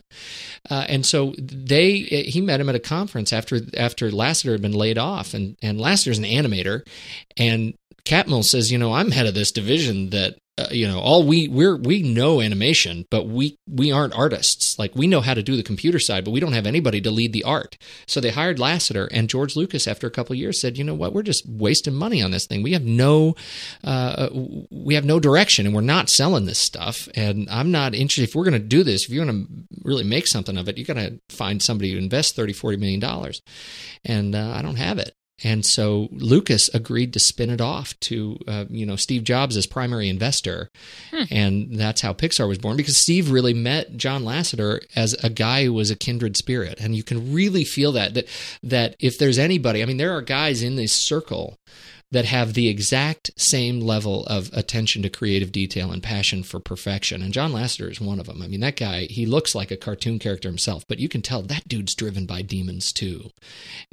[0.69, 4.73] Uh, and so they he met him at a conference after after Lasseter had been
[4.73, 6.86] laid off, and and Lasseter's an animator,
[7.38, 7.73] and
[8.06, 11.48] Catmull says, you know, I'm head of this division that uh, you know all we
[11.48, 14.78] we're we know animation but we we aren't artists.
[14.78, 17.10] Like we know how to do the computer side but we don't have anybody to
[17.10, 17.76] lead the art.
[18.06, 21.12] So they hired lasseter and george lucas after a couple years said you know what
[21.12, 22.62] we're just wasting money on this thing.
[22.62, 23.36] We have no
[23.84, 24.30] uh,
[24.70, 27.10] we have no direction and we're not selling this stuff.
[27.16, 28.30] And i'm not interested.
[28.30, 30.78] If we're going to do this if you're going to really make something of it
[30.78, 33.42] you got to find somebody to invest 30 40 million dollars.
[34.06, 38.39] And uh, i don't have it and so Lucas agreed to spin it off to,
[38.47, 40.69] uh, you know, Steve Jobs as primary investor.
[41.12, 41.23] Hmm.
[41.29, 45.65] And that's how Pixar was born because Steve really met John Lasseter as a guy
[45.65, 46.79] who was a kindred spirit.
[46.79, 48.27] And you can really feel that, that,
[48.63, 51.58] that if there's anybody, I mean, there are guys in this circle
[52.13, 57.23] that have the exact same level of attention to creative detail and passion for perfection.
[57.23, 58.43] And John Lasseter is one of them.
[58.43, 61.41] I mean, that guy, he looks like a cartoon character himself, but you can tell
[61.41, 63.32] that dude's driven by demons too.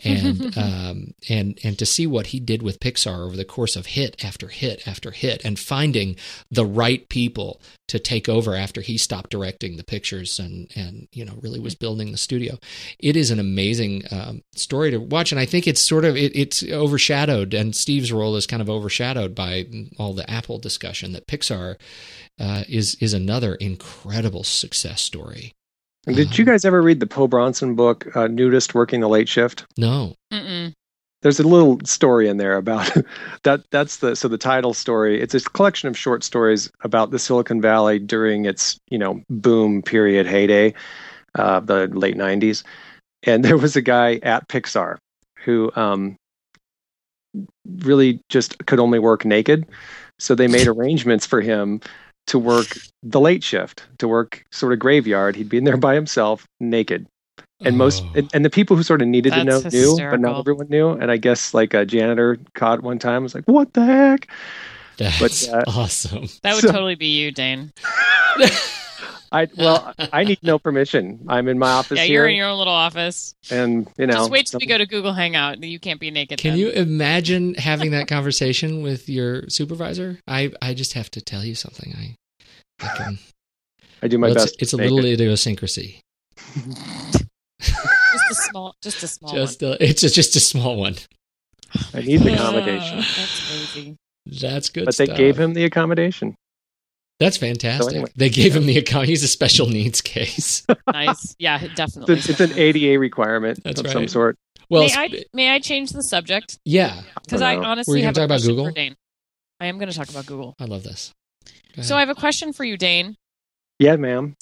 [0.04, 3.86] And um, and and to see what he did with Pixar over the course of
[3.86, 6.16] hit after hit after hit, and finding
[6.50, 7.58] the right people
[7.90, 11.74] to take over after he stopped directing the pictures and and you know really was
[11.74, 12.56] building the studio.
[13.00, 16.30] It is an amazing um, story to watch, and I think it's sort of it,
[16.36, 19.66] it's overshadowed, and Steve's role is kind of overshadowed by
[19.98, 21.12] all the Apple discussion.
[21.12, 21.80] That Pixar
[22.38, 25.52] uh, is is another incredible success story.
[26.06, 29.28] And did you guys ever read the Po Bronson book, uh, Nudist Working the Late
[29.28, 29.66] Shift?
[29.76, 30.14] No.
[30.32, 30.72] Mm-mm
[31.22, 32.90] there's a little story in there about
[33.42, 37.18] that that's the so the title story it's a collection of short stories about the
[37.18, 40.72] silicon valley during its you know boom period heyday
[41.36, 42.64] uh, the late 90s
[43.22, 44.96] and there was a guy at pixar
[45.44, 46.16] who um,
[47.82, 49.66] really just could only work naked.
[50.18, 51.80] So they made arrangements for him
[52.26, 55.36] to work the late shift to work sort of graveyard.
[55.36, 57.06] He'd be in there by himself naked
[57.60, 58.12] and most oh.
[58.16, 59.96] and, and, the people who sort of needed That's to know hysterical.
[59.96, 63.34] knew but not everyone knew and i guess like a janitor caught one time was
[63.34, 64.28] like what the heck
[64.96, 67.72] that's but, uh, awesome that would so, totally be you dane
[69.32, 71.24] I well, I need no permission.
[71.28, 71.98] I'm in my office.
[71.98, 74.14] Yeah, you're in your own little office, and you know.
[74.14, 75.62] Just wait till we go to Google Hangout.
[75.62, 76.40] You can't be naked.
[76.40, 76.58] Can then.
[76.58, 80.18] you imagine having that conversation with your supervisor?
[80.26, 81.94] I I just have to tell you something.
[81.96, 82.16] I
[82.84, 83.18] I can.
[84.02, 84.54] I do my well, best.
[84.54, 86.00] It's, it's a little idiosyncrasy
[87.60, 89.32] just a small, just a small.
[89.32, 89.72] Just one.
[89.72, 90.96] A, it's a, just a small one.
[91.94, 92.96] I need the ah, accommodation.
[92.96, 93.96] That's crazy.
[94.26, 94.84] That's good.
[94.86, 95.08] But stuff.
[95.08, 96.34] they gave him the accommodation.
[97.20, 97.82] That's fantastic.
[97.82, 98.10] So anyway.
[98.16, 99.06] They gave him the account.
[99.06, 100.66] He's a special needs case.
[100.92, 101.36] nice.
[101.38, 102.14] Yeah, definitely.
[102.14, 103.92] It's, it's, an ADA requirement That's of right.
[103.92, 104.36] some sort.
[104.70, 106.58] Well, may I, may I change the subject?
[106.64, 108.68] Yeah, because I honestly Were you have talk about Google.
[108.68, 110.54] I am going to talk about Google.
[110.58, 111.12] I love this.
[111.82, 113.16] So I have a question for you, Dane.
[113.78, 114.36] Yeah, ma'am.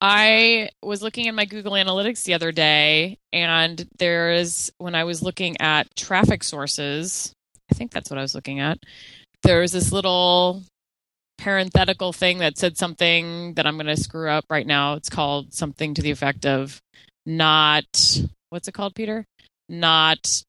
[0.00, 5.22] I was looking in my Google Analytics the other day, and there's when I was
[5.22, 7.32] looking at traffic sources,
[7.70, 8.78] I think that's what I was looking at.
[9.42, 10.62] There was this little
[11.38, 14.94] parenthetical thing that said something that I'm going to screw up right now.
[14.94, 16.80] It's called something to the effect of
[17.26, 17.86] not,
[18.50, 19.24] what's it called, Peter?
[19.68, 20.42] Not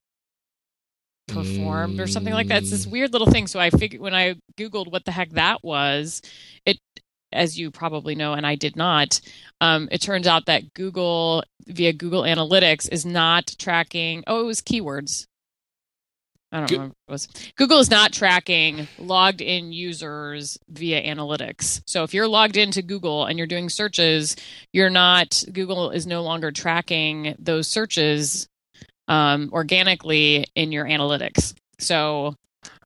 [1.28, 2.64] performed or something like that.
[2.64, 2.92] It's this mm.
[2.92, 3.48] weird little thing.
[3.48, 6.22] So I figured when I Googled what the heck that was,
[6.66, 6.78] it
[7.32, 9.20] as you probably know, and I did not,
[9.60, 14.24] um, it turns out that Google, via Google Analytics, is not tracking.
[14.28, 15.28] Oh, it was keywords.
[16.52, 17.28] I don't Go- remember what it was.
[17.56, 21.82] Google is not tracking logged in users via analytics.
[21.86, 24.36] So if you're logged into Google and you're doing searches,
[24.74, 28.50] you're not, Google is no longer tracking those searches
[29.08, 31.54] um, organically in your analytics.
[31.80, 32.36] So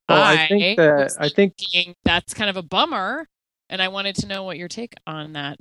[0.08, 1.56] well, I, I think that I think
[2.04, 3.28] that's kind of a bummer
[3.70, 5.58] and I wanted to know what your take on that.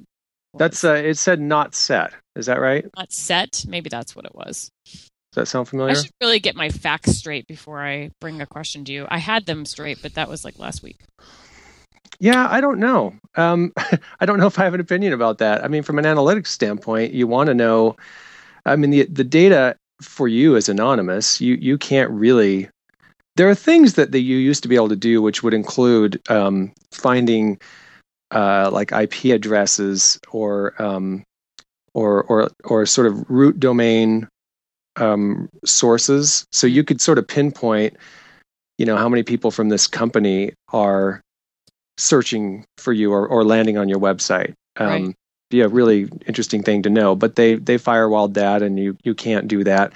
[0.53, 0.59] Was.
[0.59, 2.13] That's uh, it said not set.
[2.37, 2.85] Is that right?
[2.97, 3.65] Not set.
[3.67, 4.71] Maybe that's what it was.
[4.85, 5.01] Does
[5.35, 5.93] that sound familiar?
[5.93, 9.07] I should really get my facts straight before I bring a question to you.
[9.09, 11.01] I had them straight, but that was like last week.
[12.21, 13.15] Yeah, I don't know.
[13.35, 13.73] Um,
[14.21, 15.65] I don't know if I have an opinion about that.
[15.65, 17.97] I mean, from an analytics standpoint, you want to know.
[18.65, 21.41] I mean, the the data for you is anonymous.
[21.41, 22.69] You you can't really.
[23.37, 26.23] There are things that, that you used to be able to do, which would include
[26.31, 27.59] um, finding
[28.31, 31.23] uh, like IP addresses or um,
[31.95, 34.29] or or or sort of root domain
[34.97, 36.47] um, sources.
[36.53, 37.97] So you could sort of pinpoint,
[38.79, 41.21] you know, how many people from this company are
[41.99, 44.55] searching for you or, or landing on your website.
[44.77, 45.15] Um, Right.
[45.51, 49.15] Be a really interesting thing to know, but they they firewalled that, and you you
[49.15, 49.93] can't do that.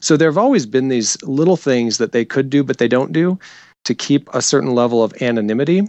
[0.00, 3.12] So there have always been these little things that they could do, but they don't
[3.12, 3.38] do
[3.84, 5.88] to keep a certain level of anonymity.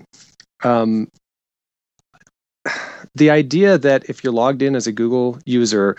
[0.63, 1.09] Um,
[3.15, 5.95] the idea that if you're logged in as a Google user,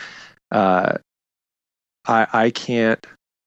[0.52, 0.96] uh,
[2.06, 3.04] I, I can't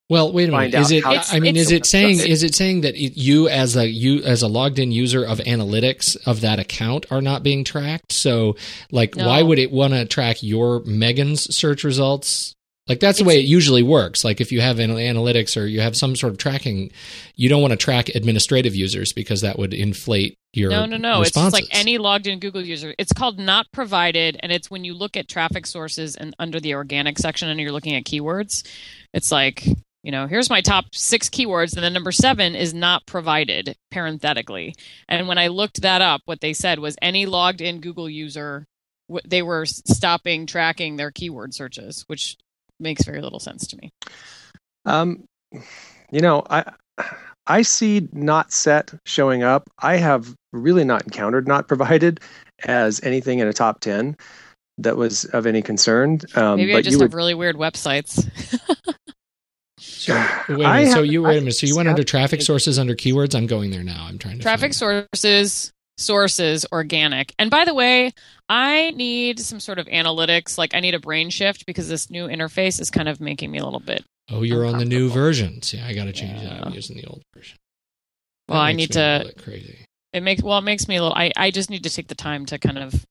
[0.09, 0.75] Well, wait a minute.
[0.75, 1.03] Is it?
[1.05, 2.19] I mean, is it saying?
[2.19, 6.15] Is it saying that you, as a you as a logged in user of analytics
[6.27, 8.13] of that account, are not being tracked?
[8.13, 8.55] So,
[8.91, 9.27] like, No.
[9.27, 12.53] why would it want to track your Megan's search results?
[12.89, 14.25] Like that's the It's- way it usually works.
[14.25, 16.91] Like if you have anal- analytics or you have some sort of tracking,
[17.35, 21.21] you don't want to track administrative users because that would inflate your No, no, no.
[21.21, 21.59] It's responses.
[21.59, 22.93] just like any logged in Google user.
[22.97, 26.75] It's called not provided, and it's when you look at traffic sources and under the
[26.75, 28.67] organic section and you're looking at keywords,
[29.13, 29.65] it's like,
[30.03, 34.75] you know, here's my top six keywords, and then number seven is not provided parenthetically.
[35.07, 38.65] And when I looked that up, what they said was any logged in Google user,
[39.25, 42.37] they were stopping tracking their keyword searches, which
[42.79, 43.91] makes very little sense to me.
[44.85, 45.25] Um,
[46.11, 46.71] you know, I
[47.47, 49.69] I see not set showing up.
[49.79, 52.19] I have really not encountered not provided
[52.65, 54.15] as anything in a top ten
[54.77, 56.19] that was of any concern.
[56.35, 58.27] Um, Maybe but I just you have would, really weird websites.
[59.83, 60.13] So,
[60.49, 60.93] wait a I minute.
[60.93, 61.55] So you wait a I- minute.
[61.55, 63.35] So you went under traffic sources under keywords.
[63.35, 64.05] I'm going there now.
[64.07, 68.11] I'm trying to traffic sources sources organic and by the way
[68.49, 72.27] i need some sort of analytics like i need a brain shift because this new
[72.27, 75.61] interface is kind of making me a little bit Oh, you're on the new version.
[75.61, 76.65] See, I got to change that.
[76.65, 77.57] I'm using the old version.
[78.47, 79.85] well i need to crazy.
[80.13, 82.15] it makes well it makes me a little i, I just need to take the
[82.15, 83.05] time to kind of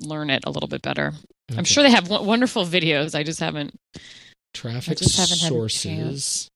[0.00, 1.12] learn it a little bit better
[1.56, 3.74] i'm sure they have w- wonderful videos i just haven't
[4.54, 6.48] traffic just haven't had sources.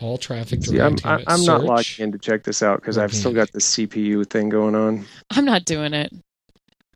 [0.00, 0.64] All traffic.
[0.64, 3.32] see, I'm, directing I- I'm not logging in to check this out because I've still
[3.32, 5.06] got the CPU thing going on.
[5.30, 6.12] i'm not doing it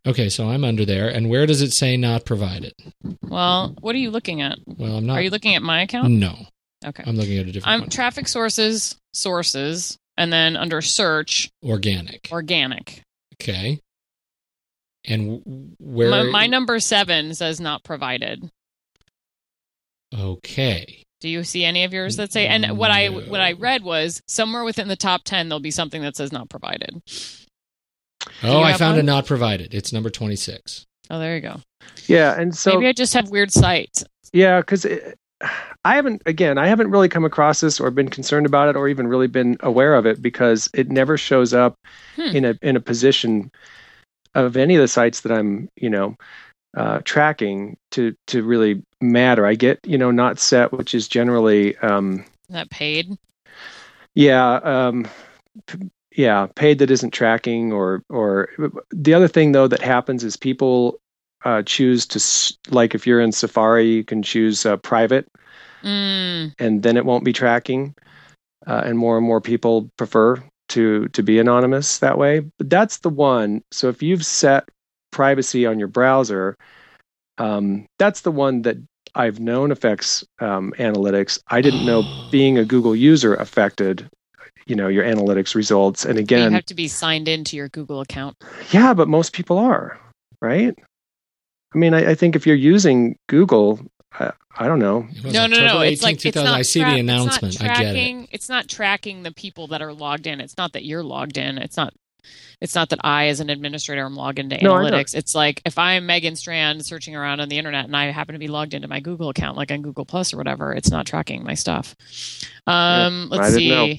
[0.07, 2.73] Okay, so I'm under there, and where does it say not provided?
[3.21, 5.17] well what are you looking at Well, I'm not.
[5.17, 6.35] are you looking at my account No,
[6.85, 7.89] okay I'm looking at a different i'm one.
[7.89, 12.27] traffic sources sources and then under search Organic.
[12.31, 13.03] organic
[13.41, 13.79] Okay.
[15.05, 16.09] And w- where?
[16.09, 18.49] my, my number seven says not provided
[20.17, 21.03] Okay.
[21.21, 22.47] Do you see any of yours that say?
[22.47, 26.01] And what I what I read was somewhere within the top ten there'll be something
[26.01, 27.01] that says not provided.
[28.43, 29.73] Oh, I have found a not provided.
[29.73, 30.85] It's number 26.
[31.09, 31.61] Oh, there you go.
[32.07, 34.03] Yeah, and so Maybe I just have weird sight.
[34.33, 34.85] Yeah, because
[35.85, 38.87] I haven't, again, I haven't really come across this or been concerned about it or
[38.87, 41.75] even really been aware of it because it never shows up
[42.15, 42.35] Hmm.
[42.35, 43.51] in a in a position
[44.35, 46.15] of any of the sites that I'm, you know,
[46.77, 49.45] uh, tracking to to really matter.
[49.45, 53.17] I get, you know, not set, which is generally, um, Is that paid?
[54.13, 55.07] yeah, um,
[55.67, 58.49] p- yeah, paid that isn't tracking or or
[58.91, 60.99] the other thing though that happens is people
[61.45, 62.19] uh, choose to
[62.71, 65.27] like if you're in Safari, you can choose uh, private
[65.83, 67.95] Mm, and then it won't be tracking.
[68.67, 70.37] Uh, and more and more people prefer
[70.69, 72.41] to to be anonymous that way.
[72.57, 73.63] But that's the one.
[73.71, 74.69] So if you've set
[75.11, 76.57] privacy on your browser,
[77.37, 78.77] um, that's the one that
[79.15, 81.39] I've known affects um, analytics.
[81.47, 84.09] I didn't know being a Google user affected,
[84.69, 86.05] you know, your analytics results.
[86.05, 88.37] And again you have to be signed into your Google account.
[88.71, 89.99] yeah, but most people are,
[90.41, 90.77] right?
[91.73, 93.79] I mean, I, I think if you're using Google,
[94.13, 95.07] I, I don't know.
[95.23, 95.81] No, no, no.
[95.81, 96.47] It's 18th, like it's not.
[96.47, 97.61] I see tra- the it's not announcement.
[97.61, 98.29] I get it.
[98.31, 100.41] It's not tracking the people that are logged in.
[100.41, 101.57] It's not that you're logged in.
[101.57, 101.93] It's not.
[102.59, 105.15] It's not that I, as an administrator, am logged into No, analytics.
[105.15, 108.39] It's like if I'm Megan Strand searching around on the internet and I happen to
[108.39, 111.43] be logged into my Google account, like on Google Plus or whatever, it's not tracking
[111.43, 111.95] my stuff.
[112.67, 113.95] Um, I let's didn't know.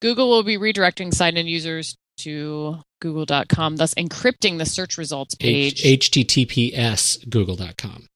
[0.00, 5.82] Google will be redirecting signed-in users to google.com, thus encrypting the search results page.
[5.84, 8.06] H- HTTPS google.com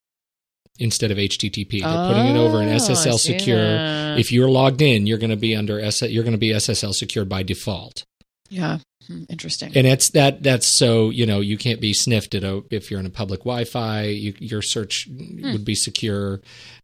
[0.79, 1.81] instead of HTTP.
[1.83, 3.57] They're putting it over in Oh, SSL secure.
[3.59, 4.19] that.
[4.19, 6.95] If you're logged in, you're going to be under S- you're going to be SSL
[6.95, 8.05] secure by default.
[8.53, 9.73] Yeah, Hmm, interesting.
[9.75, 13.01] And it's that that's so you know you can't be sniffed at a, if you're
[13.01, 14.05] in a public Wi-Fi.
[14.05, 15.51] You, your search Hmm.
[15.53, 16.41] would be secure.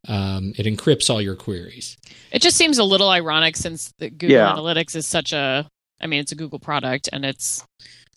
[0.08, 1.96] Um, it encrypts all your queries.
[2.32, 4.52] It just seems a little ironic since the Google Yeah.
[4.52, 5.68] Analytics is such a,
[6.00, 7.64] I mean, it's a Google product and it's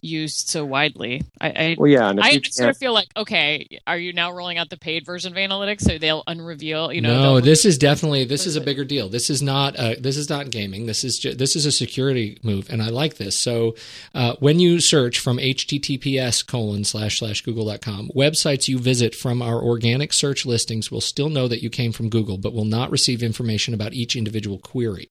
[0.02, 1.24] used so widely.
[1.40, 4.58] I, I, Well, yeah, and I sort of feel like, okay, are you now rolling
[4.58, 6.92] out the paid version of Analytics so they'll unreveal?
[6.92, 9.10] You know, no, this is definitely this What is is a bigger deal.
[9.10, 10.86] This is not uh, this is not gaming.
[10.86, 13.40] This is ju- this is a security move, and I like this.
[13.40, 13.76] So
[14.14, 19.62] uh, when you search from https colon slash slash google.com, websites you visit from our
[19.62, 23.24] organic search listings will still know that you came from Google, but will not receive
[23.24, 25.10] information about each individual query.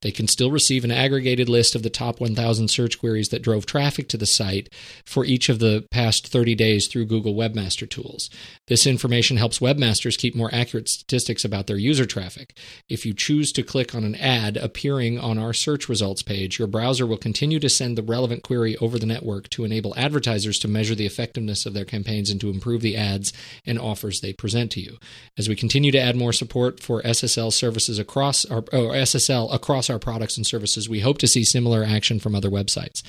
[0.00, 3.66] They can still receive an aggregated list of the top 1,000 search queries that drove
[3.66, 4.68] traffic to the site
[5.04, 8.30] for each of the past 30 days through Google Webmaster Tools.
[8.68, 12.56] This information helps webmasters keep more accurate statistics about their user traffic.
[12.88, 16.68] If you choose to click on an ad appearing on our search results page, your
[16.68, 20.68] browser will continue to send the relevant query over the network to enable advertisers to
[20.68, 23.32] measure the effectiveness of their campaigns and to improve the ads
[23.66, 24.98] and offers they present to you.
[25.38, 29.52] As we continue to add more support for SSL services across our oh, or SSL
[29.54, 33.02] across our products and services, we hope to see similar action from other websites.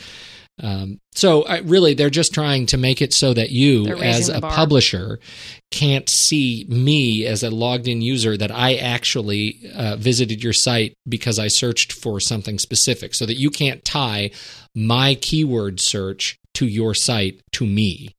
[0.61, 4.39] Um, so I, really, they're just trying to make it so that you, as a
[4.55, 5.19] publisher,
[5.71, 10.93] can't see me as a logged in user that I actually uh, visited your site
[11.09, 14.31] because I searched for something specific, so that you can't tie
[14.75, 18.15] my keyword search to your site to me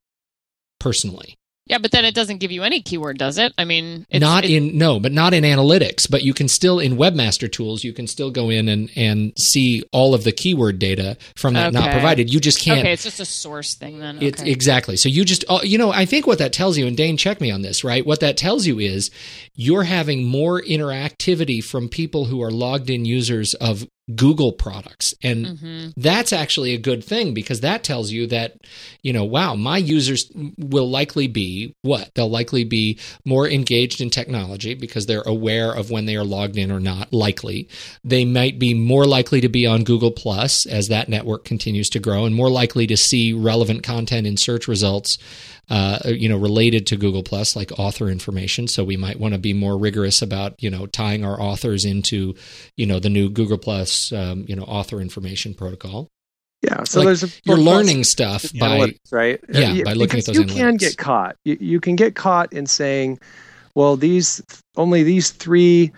[0.79, 1.35] personally.
[1.73, 3.51] Yeah, but then it doesn't give you any keyword, does it?
[3.57, 6.07] I mean, it's, not in no, but not in analytics.
[6.07, 9.83] But you can still in Webmaster Tools, you can still go in and and see
[9.91, 12.31] all of the keyword data from that not provided.
[12.31, 12.81] You just can't.
[12.81, 14.21] Okay, it's just a source thing then.
[14.21, 14.97] It's exactly.
[14.97, 17.41] So you just, uh, you know, I think what that tells you, and Dane, check
[17.41, 18.05] me on this, right?
[18.05, 19.09] What that tells you is
[19.55, 25.13] you're having more interactivity from people who are logged in users of Google products.
[25.23, 25.93] And Mhm.
[25.95, 28.57] that's actually a good thing because that tells you that,
[29.01, 30.25] you know, wow, my users
[30.57, 32.09] will likely be what?
[32.13, 36.57] They'll likely be more engaged in technology because they're aware of when they are logged
[36.57, 37.69] in or not, likely.
[38.03, 41.99] They might be more likely to be on Google Plus as that network continues to
[41.99, 45.17] grow and more likely to see relevant content in search results.
[45.69, 48.67] Uh, you know, related to Google Plus, like author information.
[48.67, 52.35] So we might want to be more rigorous about, you know, tying our authors into,
[52.75, 56.09] you know, the new Google Plus, um, you know, author information protocol.
[56.63, 59.39] Yeah, so Like, there's a You're learning stuff by right?
[59.49, 61.35] Yeah, Uh, by looking at those You can get caught.
[61.43, 63.19] You, you can get caught in saying,
[63.75, 64.41] "Well, these
[64.77, 65.91] only these three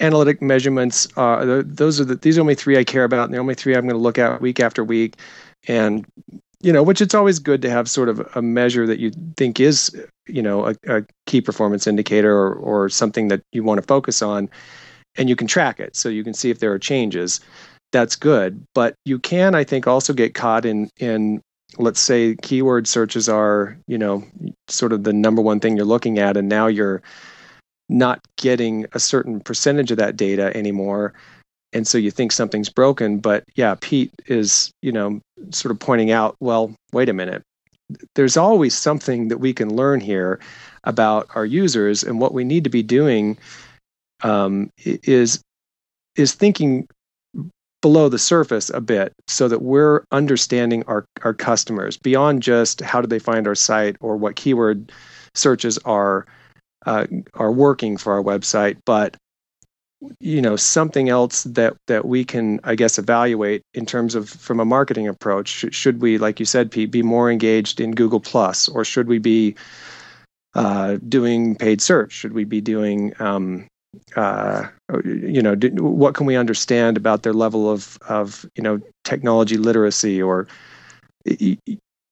[0.00, 3.38] analytic measurements are those are the these are only three I care about, and the
[3.38, 5.16] only three I'm going to look at week after week."
[5.68, 6.04] And
[6.64, 9.60] you know, which it's always good to have sort of a measure that you think
[9.60, 9.94] is
[10.26, 14.22] you know a, a key performance indicator or, or something that you want to focus
[14.22, 14.48] on,
[15.16, 17.40] and you can track it so you can see if there are changes.
[17.92, 18.64] That's good.
[18.74, 21.42] But you can i think also get caught in in
[21.76, 24.24] let's say keyword searches are you know
[24.68, 27.02] sort of the number one thing you're looking at and now you're
[27.90, 31.12] not getting a certain percentage of that data anymore
[31.74, 36.10] and so you think something's broken but yeah pete is you know sort of pointing
[36.10, 37.42] out well wait a minute.
[38.14, 40.40] There's always something that we can learn here
[40.84, 43.36] about our users and what we need to be doing
[44.22, 45.42] um, is
[46.16, 46.86] is thinking
[47.82, 53.02] below the surface a bit so that we're understanding our, our customers beyond just how
[53.02, 54.90] do they find our site or what keyword
[55.34, 56.24] searches are
[56.86, 59.16] uh, are working for our website but
[60.20, 64.60] you know something else that that we can i guess evaluate in terms of from
[64.60, 68.68] a marketing approach should, we like you said pete be more engaged in google plus
[68.68, 69.54] or should we be
[70.54, 73.66] uh, doing paid search should we be doing um,
[74.16, 74.66] uh,
[75.04, 79.56] you know, do, what can we understand about their level of of you know technology
[79.56, 80.46] literacy or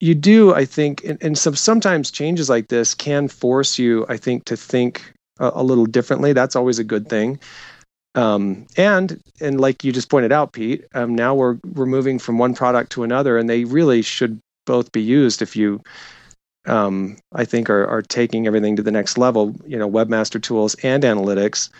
[0.00, 4.16] you do I think and, and some sometimes changes like this can force you I
[4.16, 6.32] think to think a, a little differently.
[6.32, 7.38] That's always a good thing.
[8.14, 12.38] Um, and and like you just pointed out, Pete, um, now we're we're moving from
[12.38, 15.80] one product to another, and they really should both be used if you
[16.66, 20.74] um, I think are, are taking everything to the next level, you know, webmaster tools
[20.82, 21.70] and analytics.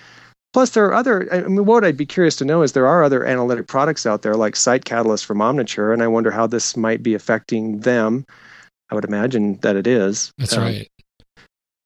[0.53, 1.33] Plus, there are other.
[1.33, 4.23] I mean, what I'd be curious to know is there are other analytic products out
[4.23, 8.27] there like Site Catalyst from Omniture, and I wonder how this might be affecting them.
[8.91, 10.33] I would imagine that it is.
[10.37, 10.89] That's Um, right.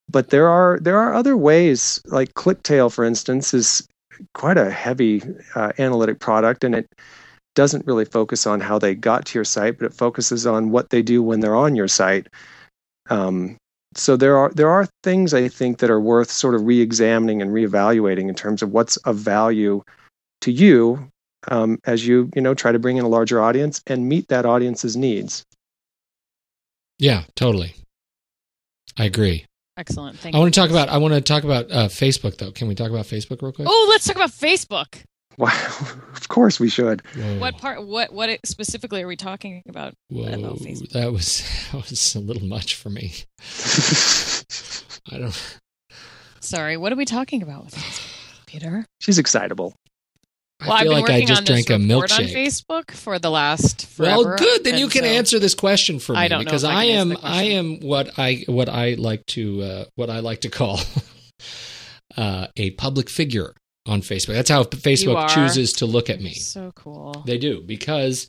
[0.08, 3.86] But there are there are other ways, like ClickTale, for instance, is
[4.34, 5.22] quite a heavy
[5.54, 6.88] uh, analytic product, and it
[7.54, 10.90] doesn't really focus on how they got to your site, but it focuses on what
[10.90, 12.28] they do when they're on your site.
[13.10, 13.56] Um,
[13.94, 17.50] so there are there are things I think that are worth sort of re-examining and
[17.50, 19.82] reevaluating in terms of what's of value
[20.42, 21.10] to you
[21.48, 24.44] um, as you you know try to bring in a larger audience and meet that
[24.44, 25.44] audience's needs.
[26.98, 27.74] Yeah, totally.
[28.98, 29.46] I agree.
[29.76, 30.18] Excellent.
[30.18, 30.42] Thank I you.
[30.42, 30.88] want to talk about.
[30.88, 32.50] I want to talk about uh, Facebook though.
[32.50, 33.68] Can we talk about Facebook real quick?
[33.70, 35.02] Oh, let's talk about Facebook.
[35.38, 35.50] Wow,
[36.14, 37.02] of course we should.
[37.14, 37.38] Whoa.
[37.38, 37.86] What part?
[37.86, 38.12] What?
[38.12, 39.94] What specifically are we talking about?
[40.08, 40.90] Whoa, about Facebook?
[40.92, 41.42] that was
[41.72, 43.12] that was a little much for me.
[45.12, 45.58] I don't.
[46.40, 48.86] Sorry, what are we talking about with Facebook, Peter?
[49.00, 49.74] She's excitable.
[50.58, 52.34] I well, feel I've like I just drank a report on milkshake.
[52.34, 54.22] Facebook for the last forever.
[54.22, 54.64] Well, good.
[54.64, 57.16] Then you can so- answer this question for me I don't because I I, am
[57.22, 60.80] I am what I what I like to uh, what I like to call
[62.16, 63.54] uh, a public figure
[63.86, 64.34] on Facebook.
[64.34, 66.34] That's how Facebook chooses to look at me.
[66.34, 67.22] So cool.
[67.26, 68.26] They do because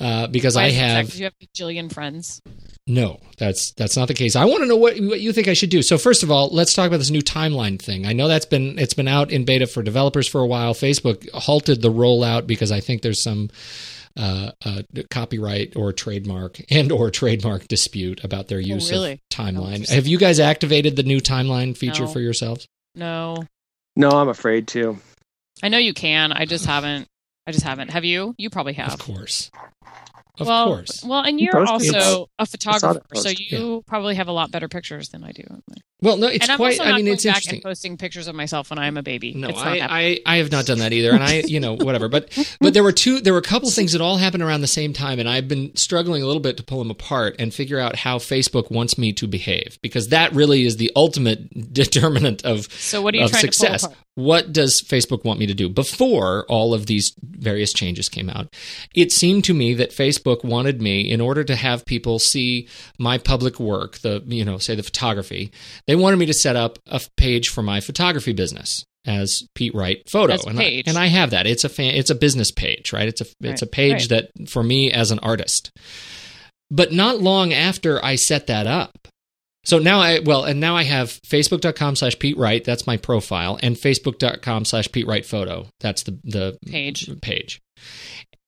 [0.00, 1.14] uh, because Why I have?
[1.14, 2.40] You have a jillion friends?
[2.86, 3.20] no.
[3.38, 4.34] That's that's not the case.
[4.36, 5.82] I want to know what what you think I should do.
[5.82, 8.06] So first of all, let's talk about this new timeline thing.
[8.06, 10.74] I know that's been it's been out in beta for developers for a while.
[10.74, 13.50] Facebook halted the rollout because I think there's some
[14.16, 19.12] uh, uh, copyright or trademark and or trademark dispute about their use Oh, really?
[19.12, 19.88] of timeline.
[19.88, 22.08] Have you guys activated the new timeline feature No.
[22.12, 22.66] for yourselves?
[22.96, 23.44] No.
[23.98, 24.96] No, I'm afraid to.
[25.60, 26.32] I know you can.
[26.32, 27.08] I just haven't.
[27.48, 27.90] I just haven't.
[27.90, 28.32] Have you?
[28.38, 28.94] You probably have.
[28.94, 29.50] Of course.
[30.38, 31.02] Of well, course.
[31.04, 33.50] Well, and You you're also a that photographer, so post.
[33.50, 35.42] you probably have a lot better pictures than I do.
[36.00, 36.80] Well, no, it's quite.
[36.80, 37.54] I mean, it's interesting.
[37.54, 39.34] and posting pictures of myself when I'm a baby.
[39.34, 39.80] No, it's not I.
[39.90, 42.08] I, I have not done that either, and I, you know, whatever.
[42.08, 42.30] But
[42.60, 44.92] but there were two, there were a couple things that all happened around the same
[44.92, 47.96] time, and I've been struggling a little bit to pull them apart and figure out
[47.96, 53.02] how Facebook wants me to behave because that really is the ultimate determinant of so
[53.02, 53.82] what are you of trying success.
[53.82, 54.04] to pull apart?
[54.18, 55.68] What does Facebook want me to do?
[55.68, 58.52] Before all of these various changes came out,
[58.92, 62.66] it seemed to me that Facebook wanted me, in order to have people see
[62.98, 65.52] my public work, the you know, say the photography,
[65.88, 70.02] they wanted me to set up a page for my photography business as Pete Wright
[70.08, 70.60] Photo, and.
[70.60, 71.46] I, and I have that.
[71.46, 73.08] It's a fan, it's a business page, right?
[73.08, 75.72] It's a it's Right, a page that for me as an artist.
[76.70, 79.08] But not long after I set that up,
[79.64, 83.58] so now I well, and now I have facebook.com slash Pete Wright, that's my profile,
[83.62, 85.66] and facebook.com slash Pete Wright photo.
[85.80, 87.10] That's the the Page.
[87.22, 87.60] page.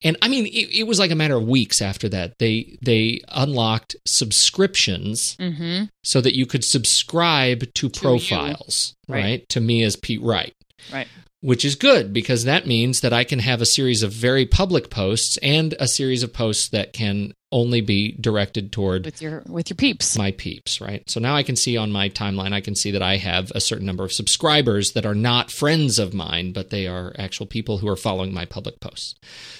[0.02, 2.38] And I mean, it, it was like a matter of weeks after that.
[2.38, 5.84] They they unlocked subscriptions Mm-hmm.
[6.02, 9.22] so that you could subscribe to, To profiles, Right.
[9.22, 9.48] right.
[9.50, 10.54] To me as Pete Wright.
[10.92, 11.08] Right.
[11.42, 14.90] Which is good because that means that I can have a series of very public
[14.90, 19.70] posts and a series of posts that can only be directed toward With your with
[19.70, 20.18] your peeps.
[20.18, 21.08] my peeps, right?
[21.10, 23.60] So now I can see on my timeline, I can see that I have a
[23.60, 27.78] certain number of subscribers that are not friends of mine, but they are actual people
[27.78, 29.14] who are following my public posts.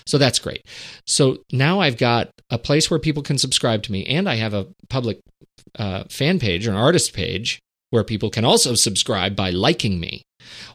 [0.07, 0.66] So that's great.
[1.07, 4.55] So now I've got a place where people can subscribe to me, and I have
[4.55, 5.20] a public
[5.78, 7.59] uh, fan page or an artist page
[7.91, 10.22] where people can also subscribe by liking me.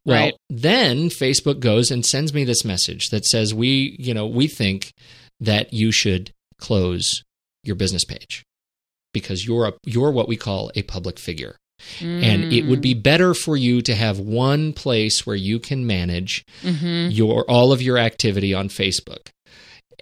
[0.05, 0.33] Well, Right.
[0.49, 4.91] then Facebook goes and sends me this message that says we, you know, we think
[5.39, 7.23] that you should close
[7.63, 8.43] your business page
[9.13, 11.55] because you're a you're what we call a public figure.
[11.99, 16.45] And it would be better for you to have one place where you can manage
[16.63, 17.11] Mm-hmm.
[17.11, 19.27] your all of your activity on Facebook.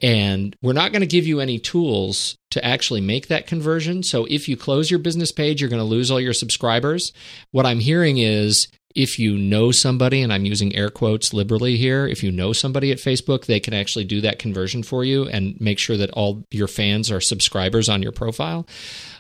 [0.02, 4.04] And we're not going to give you any tools to actually make that conversion.
[4.04, 7.12] So if you close your business page, you're going to lose all your subscribers.
[7.52, 12.08] What I'm hearing is if you know somebody, and I'm using air quotes liberally here,
[12.08, 15.60] if you know somebody at Facebook, they can actually do that conversion for you and
[15.60, 18.68] make sure that all your fans are subscribers on your profile.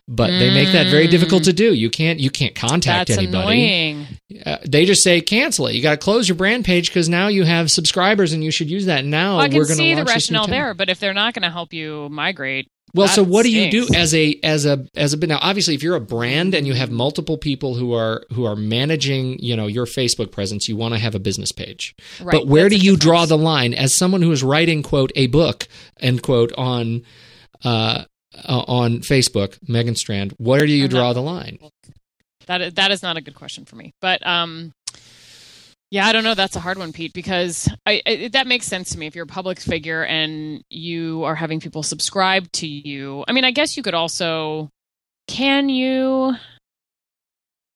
[0.05, 1.73] But they make that very difficult to do.
[1.73, 3.69] You can't you can't contact That's anybody.
[3.69, 4.07] annoying.
[4.45, 5.75] Uh, they just say cancel it.
[5.75, 8.69] You got to close your brand page because now you have subscribers and you should
[8.69, 9.05] use that.
[9.05, 11.33] Now Well, I can we're going to see the rationale there, but if they're not
[11.33, 14.65] going to help you migrate, Well, so that what do you do as a as
[14.65, 15.39] a as a now?
[15.41, 19.39] Obviously, if you're a brand and you have multiple people who are who are managing,
[19.39, 21.95] you know, your Facebook presence, you want to have a business page.
[22.21, 23.73] right, but where do that's a you draw the line?
[23.73, 25.67] As someone who is writing quote a book
[25.99, 27.01] end quote on
[27.63, 28.03] uh,
[28.43, 31.57] uh on Facebook, Megan Strand, where do you draw the line?
[32.45, 33.93] That is, that is not a good question for me.
[34.01, 34.73] But um,
[35.93, 36.33] yeah, I don't know.
[36.33, 39.05] That's a hard one, Pete, because I, I, that makes sense to me.
[39.05, 43.43] If you're a public figure and you are having people subscribe to you, I mean,
[43.43, 44.69] I guess you could also.
[45.27, 46.33] Can you?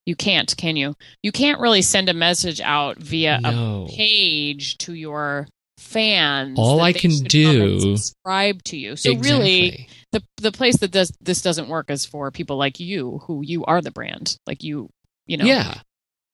[0.08, 0.96] You can't, can you?
[1.22, 3.86] You can't really send a message out via No.
[3.88, 5.48] a page to your
[5.78, 6.58] fans.
[6.58, 8.96] All I can should come and do- subscribe to you.
[8.96, 13.20] So really, the the place that does this doesn't work is for people like you
[13.28, 14.90] who you are the brand like you
[15.28, 15.82] you know Yeah.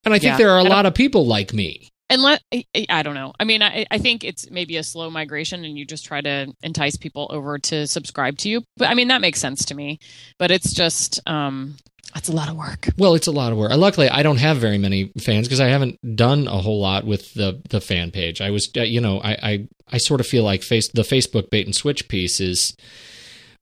[0.04, 0.36] And I think Yeah.
[0.38, 1.88] there are a lot of people like me.
[2.10, 5.64] And I, I don't know i mean I, I think it's maybe a slow migration
[5.64, 9.08] and you just try to entice people over to subscribe to you but i mean
[9.08, 9.98] that makes sense to me
[10.38, 11.76] but it's just um
[12.14, 13.72] that's a lot of work Well, it's a lot of work.
[13.74, 17.34] Luckily, I don't have very many fans because I haven't done a whole lot with
[17.34, 18.40] the the fan page.
[18.40, 21.50] I was, uh, you know, I I, I sort of feel like face the Facebook
[21.50, 22.76] bait and switch piece is,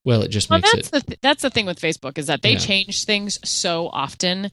[0.04, 0.92] well, it just well makes that's it.
[0.92, 2.58] the th- that's the thing with facebook is that they Yeah.
[2.58, 4.50] change things so often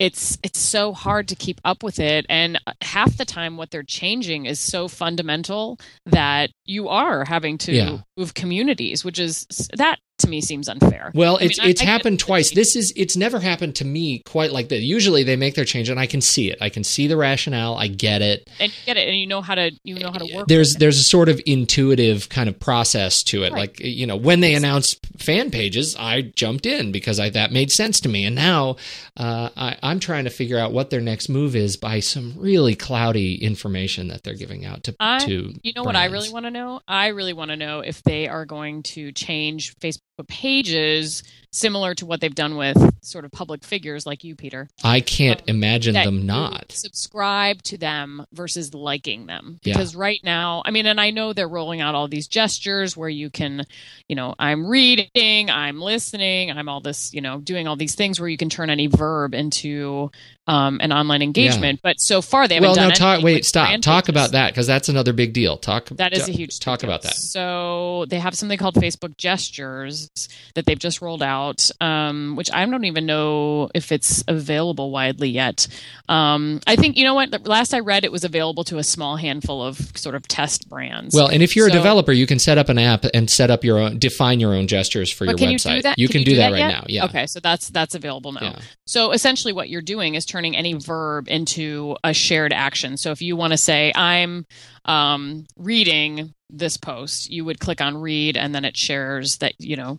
[0.00, 3.82] it's it's so hard to keep up with it and half the time what they're
[3.84, 7.98] changing is so fundamental that you are having to Yeah.
[8.16, 9.46] move communities which is
[9.76, 11.10] that to me seems unfair.
[11.14, 12.24] Well, I it's mean, it's I happened it.
[12.24, 12.52] twice.
[12.52, 14.80] This is it's never happened to me quite like that.
[14.80, 16.58] Usually they make their change and I can see it.
[16.60, 17.74] I can see the rationale.
[17.76, 18.48] I get it.
[18.58, 20.46] and you get it, and you know how to you know how to work.
[20.48, 23.52] There's there's a sort of intuitive kind of process to it.
[23.52, 23.60] Right.
[23.60, 27.70] Like you know, when they announced fan pages, I jumped in because I that made
[27.70, 28.24] sense to me.
[28.24, 28.76] And now
[29.16, 32.74] uh, I, I'm trying to figure out what their next move is by some really
[32.74, 35.54] cloudy information that they're giving out to I- to.
[35.62, 36.80] You know what I really want to know?
[36.88, 42.06] I really want to know if they are going to change Facebook pages similar to
[42.06, 44.68] what they've done with sort of public figures like you, Peter.
[44.84, 46.70] I can't um, imagine them not.
[46.70, 49.74] subscribe to them versus liking them Yeah.
[49.74, 53.08] because right now i mean and i know they're rolling out all these gestures where
[53.08, 53.64] you can
[54.08, 58.20] you know i'm reading i'm listening i'm all this you know doing all these things
[58.20, 60.10] where you can turn any verb into
[60.50, 63.14] um, an online engagement but so far they haven't Well, done no, talk.
[63.14, 63.80] anything Wait, stop.
[63.80, 64.08] Talk pages.
[64.10, 65.56] about that because that's another big deal.
[65.56, 65.86] Talk.
[65.90, 66.90] that is a huge talk deal.
[66.90, 67.14] about that.
[67.14, 70.10] So they have something called Facebook Gestures
[70.54, 75.28] that they've just rolled out, um, which I don't even know if it's available widely
[75.28, 75.66] yet.
[76.08, 77.30] Um, I think you know what.
[77.30, 80.68] the- Last I read, it was available to a small handful of sort of test
[80.68, 81.14] brands.
[81.14, 83.64] Well, and if you're a developer, you can set up an app and set up
[83.64, 85.70] your own, define your own gestures for your can website.
[85.70, 85.98] you do that?
[85.98, 86.68] You can, do, that, right yet?
[86.68, 86.84] now.
[86.88, 87.04] Yeah.
[87.06, 88.40] Okay, so that's that's available now.
[88.42, 88.58] Yeah.
[88.86, 92.96] So essentially, what you're doing is turning any verb into a shared action.
[92.96, 94.46] So if you want to say, "I'm
[94.84, 99.76] um, reading this post," you would click on "read," and then it shares that you
[99.76, 99.98] know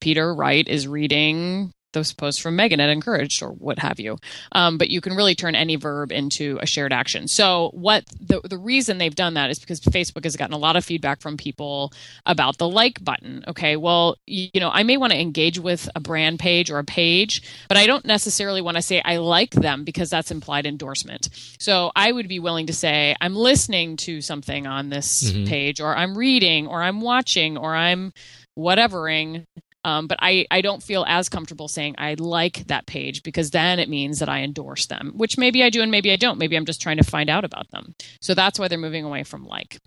[0.00, 4.18] Peter Wright is reading those posts from Megan at Encouraged or what have you.
[4.52, 7.28] Um, but you can really turn any verb into a shared action.
[7.28, 10.76] So what the the reason they've done that is because Facebook has gotten a lot
[10.76, 11.92] of feedback from people
[12.26, 13.44] about the like button.
[13.48, 16.78] Okay, well, you, you know, I may want to engage with a brand page or
[16.78, 20.66] a page, but I don't necessarily want to say I like them because that's implied
[20.66, 21.28] endorsement.
[21.58, 25.48] So I would be willing to say I'm listening to something on this Mhm.
[25.48, 28.12] page, or I'm reading, or I'm watching, or I'm
[28.58, 29.44] whatevering.
[29.82, 33.78] Um, but I, I don't feel as comfortable saying I like that page because then
[33.78, 36.38] it means that I endorse them, which maybe I do and maybe I don't.
[36.38, 37.94] Maybe I'm just trying to find out about them.
[38.20, 39.78] So that's why they're moving away from like.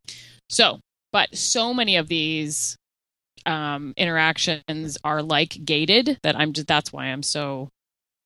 [0.49, 0.79] So,
[1.11, 2.75] but so many of these
[3.45, 7.69] um, interactions are like gated that I'm just that's why I'm so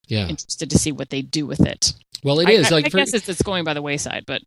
[0.08, 0.28] Yeah.
[0.30, 1.94] interested to see what they do with it.
[2.24, 4.24] Well, it I, is I, like I for, guess it's, it's going by the wayside,
[4.26, 4.42] but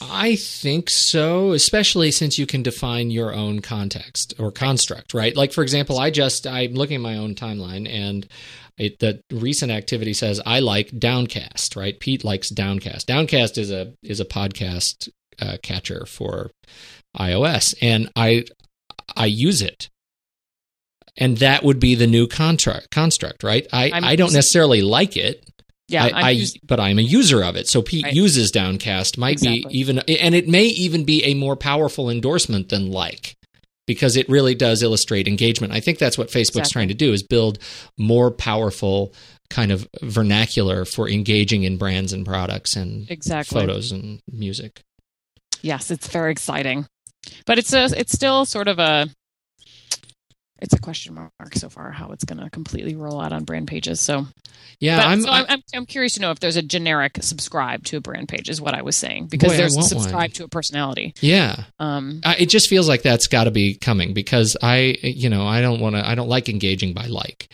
[0.00, 5.36] I think so, especially since you can define your own context or construct, right?
[5.36, 8.26] Like for example, I just I'm looking at my own timeline and
[8.76, 11.98] it, the recent activity says I like Downcast, right?
[11.98, 13.06] Pete likes Downcast.
[13.06, 15.08] Downcast is a is a podcast
[15.40, 16.50] uh, catcher for
[17.16, 18.44] iOS, and I
[19.16, 19.90] I use it,
[21.16, 23.66] and that would be the new contract construct, right?
[23.72, 25.43] I I'm I don't necessarily like it,
[25.88, 27.68] yeah, I, I'm I- but I'm a user of it.
[27.68, 28.14] So Pete Right.
[28.14, 29.64] uses Downcast might Exactly.
[29.68, 33.36] be even, and it may even be a more powerful endorsement than like,
[33.86, 35.72] because it really does illustrate engagement.
[35.72, 36.72] I think that's what Facebook's Exactly.
[36.72, 37.58] trying to do is build
[37.98, 39.12] more powerful
[39.50, 43.60] kind of vernacular for engaging in brands and products and exactly.
[43.60, 44.80] photos and music.
[45.60, 46.86] Yes, it's very exciting,
[47.46, 49.08] but it's a it's still sort of a
[50.64, 53.68] it's a question mark so far how it's going to completely roll out on brand
[53.68, 54.00] pages.
[54.00, 54.26] So
[54.80, 55.20] Yeah, But, I'm.
[55.22, 58.28] so I'm, I'm I'm curious to know if there's a generic subscribe to a brand
[58.28, 60.02] page is what I was saying because Boy, there's want one.
[60.02, 61.14] subscribe to a personality.
[61.20, 65.28] yeah, Um, I, it just feels like that's got to be coming because I, you
[65.28, 66.04] know, I don't want to.
[66.08, 67.48] I don't like engaging by like.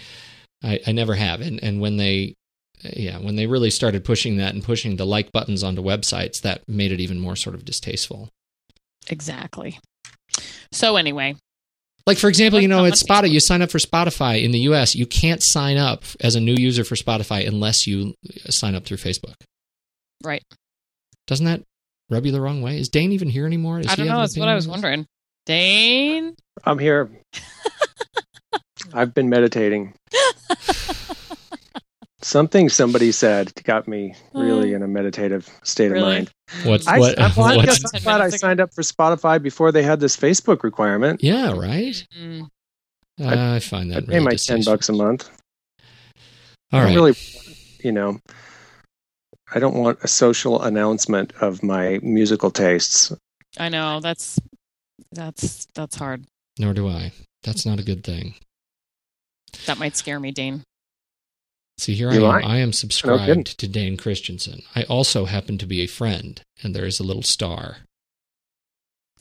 [0.62, 2.34] I, I never have, and and when they,
[2.82, 6.62] yeah, when they really started pushing that and pushing the like buttons onto websites, that
[6.68, 8.28] made it even more sort of distasteful.
[9.08, 9.78] exactly.
[10.72, 11.34] So anyway,
[12.10, 14.58] Like for example, you know, On at Spotify, you sign up for Spotify in the
[14.60, 14.96] U.S.
[14.96, 18.14] You can't sign up as a new user for Spotify unless you
[18.48, 19.36] sign up through Facebook.
[20.24, 20.42] right?
[21.28, 21.62] Doesn't that
[22.10, 22.80] rub you the wrong way?
[22.80, 23.80] Is Dane even here anymore?
[23.80, 24.20] Does I don't have know.
[24.22, 25.06] That's what I was wondering.
[25.46, 26.34] Dane,
[26.64, 27.08] I'm here.
[28.92, 29.94] I've been meditating.
[32.22, 36.02] Something somebody said got me really in a meditative state Really?
[36.02, 36.30] of mind.
[36.64, 37.18] What's I, what?
[37.18, 40.00] I, well, I what's- guess I'm glad I signed up for Spotify before they had
[40.00, 41.22] this Facebook requirement.
[41.24, 42.04] yeah, right.
[42.18, 42.48] Mm,
[43.24, 45.30] I find I that pay really my ten bucks a month.
[46.72, 46.94] All I right.
[46.94, 47.14] really,
[47.82, 48.18] you know,
[49.54, 53.12] I don't want a social announcement of my musical tastes.
[53.58, 54.38] I know that's
[55.12, 56.26] that's that's hard.
[56.58, 57.12] Nor do I.
[57.44, 58.34] That's not a good thing.
[59.66, 60.62] That might scare me, Dane.
[61.80, 62.42] See, here You I am.
[62.42, 62.44] might.
[62.44, 62.72] I am kidding.
[62.72, 64.62] subscribed to Dane Christensen.
[64.74, 67.78] I also happen to be a friend, and there is a little star.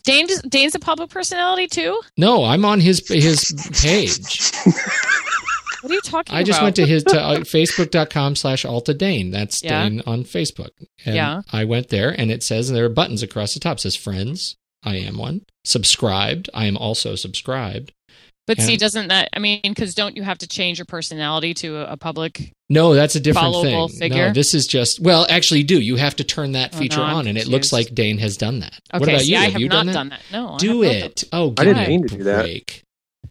[0.03, 2.01] Dane Dane's a public personality too.
[2.17, 4.51] No, I'm on his his page.
[5.81, 6.39] What are you talking about?
[6.39, 6.65] I just about?
[6.65, 9.31] went to his to uh, facebook.com slash Alta Dane.
[9.31, 9.87] That's Yeah.
[9.87, 10.71] Dane on Facebook.
[11.05, 11.41] And Yeah.
[11.53, 13.77] I went there and it says there are buttons across the top.
[13.77, 14.57] It says friends.
[14.83, 15.43] I am one.
[15.63, 16.49] Subscribed.
[16.53, 17.93] I am also subscribed.
[18.49, 19.29] But see, doesn't that?
[19.33, 22.51] I mean, because don't you have to change your personality to a, a public?
[22.67, 23.89] No, that's a different thing.
[23.89, 24.29] figure?
[24.29, 26.97] No, this is just well, actually, you do you have to turn that Oh, feature
[26.97, 28.73] no, I'm on, and it looks like Dane has done that.
[28.91, 29.37] Okay, what about see, you?
[29.37, 29.93] I have have you not done that?
[29.93, 30.21] done that.
[30.31, 31.23] No, I Do not done it.
[31.31, 32.41] Oh, I didn't give mean me to a do that.
[32.41, 32.83] break.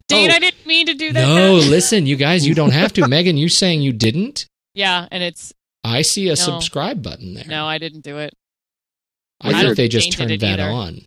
[0.06, 0.34] Dane, Oh.
[0.34, 1.26] I didn't mean to do that.
[1.26, 3.08] No, listen, you guys, you don't have to.
[3.08, 4.46] Megan, you saying you didn't?
[4.74, 5.52] Yeah, and it's
[5.82, 6.34] I see a No.
[6.36, 7.44] subscribe button there.
[7.48, 8.32] no, I didn't do it.
[9.40, 10.70] I I think they just turned that either.
[10.70, 11.00] on.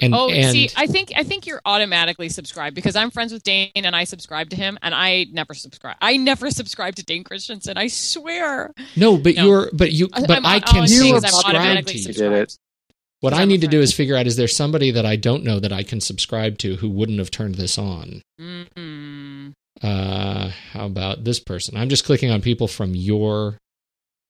[0.00, 3.42] And Oh, and see, I think I think you're automatically subscribed because I'm friends with
[3.42, 5.96] Dane and I subscribe to him, and I never subscribe.
[6.00, 7.76] I never subscribe to Dane Christensen.
[7.76, 8.72] I swear.
[8.96, 9.44] no, but No.
[9.46, 12.04] you're but you but I'm- I can I'm saying is I'm subscribe automatically to you.
[12.04, 12.52] did subscribed.
[12.52, 12.58] it.
[13.20, 15.58] What I need to do is figure out is there somebody that I don't know
[15.58, 18.22] that I can subscribe to who wouldn't have turned this on?
[18.40, 19.52] Mm-mm.
[19.82, 21.76] Uh, how about this person?
[21.76, 23.58] I'm just clicking on people from your.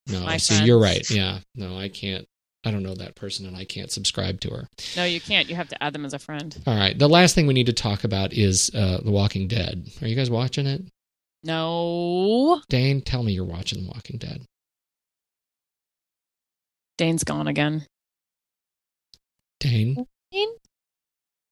[0.07, 1.09] No, My see, you're right.
[1.11, 2.27] Yeah, no, I can't.
[2.65, 4.69] I don't know that person, and I can't subscribe to her.
[4.97, 5.49] No, you can't.
[5.49, 6.57] You have to add them as a friend.
[6.67, 6.99] All right.
[6.99, 9.89] The last thing we need to talk about is uh, The Walking Dead.
[10.03, 10.83] Are you guys watching it?
[11.45, 14.43] No, Dane, tell me you're watching The Walking Dead.
[16.97, 17.87] Dane's gone again.
[19.61, 20.49] Dane, Dane?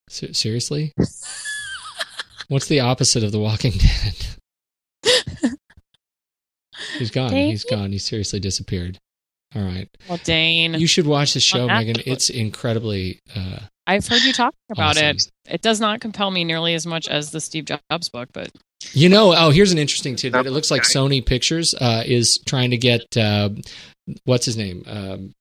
[0.09, 0.93] Se- seriously?
[2.49, 3.73] What's the opposite of The Walking
[5.05, 5.53] Dead?
[6.99, 7.31] He's gone.
[7.31, 7.51] Dane?
[7.51, 7.93] He's gone.
[7.93, 8.99] He seriously disappeared.
[9.57, 9.89] All right.
[10.09, 11.97] Well, Dane, You should watch the show, Megan.
[11.97, 12.03] Netflix.
[12.07, 13.19] It's incredibly.
[13.35, 15.17] Uh, I've heard you talk about awesome.
[15.17, 15.31] it.
[15.49, 18.51] It does not compel me nearly as much as the Steve Jobs book, but
[18.93, 20.45] You know, oh, here's an interesting tidbit.
[20.47, 23.49] It looks like Sony Pictures uh, is trying to get uh,
[24.25, 24.83] what's his name?
[24.87, 25.33] Um,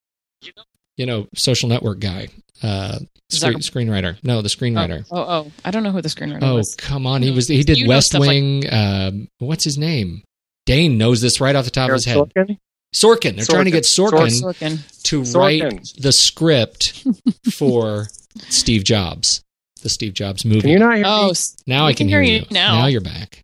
[0.97, 2.29] you know, social network guy,
[2.63, 2.99] uh,
[3.29, 4.17] screen, Zucker- screenwriter.
[4.23, 5.05] No, the screenwriter.
[5.11, 6.73] oh, oh, oh, I don't know who the screenwriter Oh, was.
[6.75, 7.21] come on!
[7.21, 8.63] He was he did You West stuff like- Wing.
[8.71, 10.23] um, what's his name?
[10.65, 12.17] Dane knows this right off the top Aaron of his head.
[12.17, 12.57] Sorkin?
[12.95, 13.35] Sorkin.
[13.35, 15.03] They're trying to get Sorkin Sorkin.
[15.03, 15.35] to Sorkin.
[15.35, 17.05] write the script
[17.53, 18.07] for
[18.49, 19.43] Steve Jobs,
[19.83, 20.61] the Steve Jobs movie.
[20.61, 21.31] Can you not hear Oh, me?
[21.31, 22.45] s- now I can, hear you.
[22.51, 22.79] now.
[22.79, 23.41] Now you're back.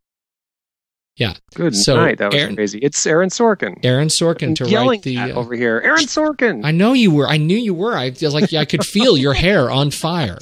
[1.17, 1.33] Yeah.
[1.53, 2.17] Good so night.
[2.17, 2.79] That was Aaron- crazy.
[2.79, 3.77] It's Aaron Sorkin.
[3.83, 5.17] Aaron Sorkin to yelling write the.
[5.17, 5.79] at uh, over here.
[5.83, 6.61] Aaron Sorkin.
[6.65, 7.27] I know you were.
[7.27, 7.95] I knew you were.
[7.95, 10.39] I feel like I could feel your hair on fire.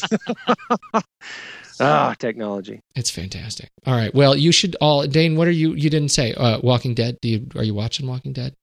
[1.80, 2.80] ah, technology.
[2.96, 3.70] It's fantastic.
[3.86, 4.14] All right.
[4.14, 5.06] Well, you should all.
[5.08, 5.74] Dane, what are you?
[5.74, 7.18] You didn't say uh, Walking Dead.
[7.22, 7.48] Do you?
[7.56, 8.54] Are you watching Walking Dead?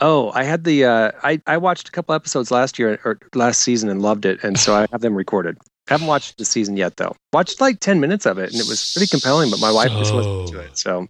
[0.00, 3.60] Oh, I had the uh, I I watched a couple episodes last year or last
[3.60, 5.58] season and loved it, and so I have them recorded.
[5.88, 7.14] I haven't watched the season yet though.
[7.32, 9.50] Watched like ten minutes of it, and it was pretty compelling.
[9.50, 11.06] But my wife was listening to it, so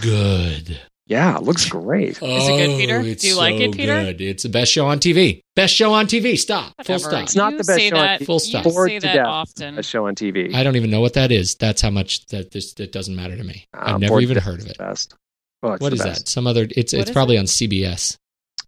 [0.00, 0.78] Good.
[1.06, 2.10] yeah, it looks great.
[2.10, 2.98] Is it good, Peter?
[2.98, 4.00] Oh, Do you like it, Peter?
[4.04, 4.20] Good.
[4.20, 5.40] It's the best show on TV.
[5.56, 6.36] Best show on TV.
[6.36, 6.72] Stop.
[6.84, 7.22] Full stop.
[7.24, 8.26] It's not You the best say show on TV.
[8.26, 8.64] Full stop.
[8.66, 9.26] You Bored say to that death.
[9.26, 9.78] often.
[9.78, 10.54] A show on TV.
[10.54, 11.56] I don't even know what that is.
[11.58, 13.66] That's how much that this that doesn't matter to me.
[13.74, 14.78] Uh, I've never even heard of it.
[14.78, 15.14] Best.
[15.62, 16.02] Well, it's What best.
[16.04, 16.28] that?
[16.28, 16.66] Some other?
[16.70, 17.40] It's What it's probably it?
[17.40, 18.16] on CBS.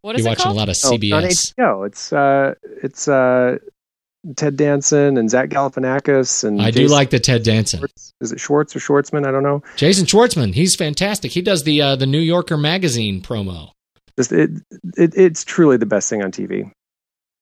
[0.02, 0.56] What is You're it watching called?
[0.56, 1.54] a lot of Oh, it's on CBS.
[1.58, 1.86] HBO.
[1.86, 3.58] It's uh, it's uh,
[4.36, 7.78] Ted Danson and Zach Galifianakis and I do like the Ted Danson.
[7.80, 8.12] Schwartz.
[8.20, 9.26] Is it Schwartz or Schwartzman?
[9.26, 9.62] I don't know.
[9.76, 10.54] Jason Schwartzman.
[10.54, 11.32] He's fantastic.
[11.32, 13.70] He does the uh, the New Yorker magazine promo.
[14.18, 14.50] Just, it,
[14.98, 16.70] it, it's truly the best thing on TV.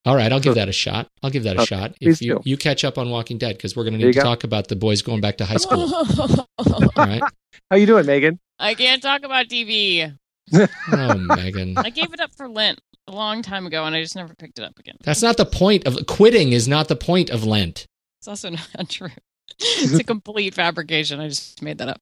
[0.07, 1.09] All right, I'll give that a shot.
[1.22, 1.94] I'll give that a Okay, shot.
[2.01, 2.40] please If you, do.
[2.44, 4.22] you catch up on Walking Dead, because we're going to need to go.
[4.22, 5.92] talk about the boys going back to high school.
[6.59, 7.20] All right.
[7.70, 8.38] How you doing, Megan?
[8.61, 10.16] I can't talk about TV.
[10.92, 11.78] Oh, Megan.
[11.78, 14.58] I gave it up for Lent a long time ago, and I just never picked
[14.58, 14.96] it up again.
[15.02, 16.52] That's not the point of quitting.
[16.52, 17.86] Is not the point of Lent.
[18.20, 19.08] It's also not true.
[19.58, 21.20] It's a complete fabrication.
[21.20, 22.00] I just made that up.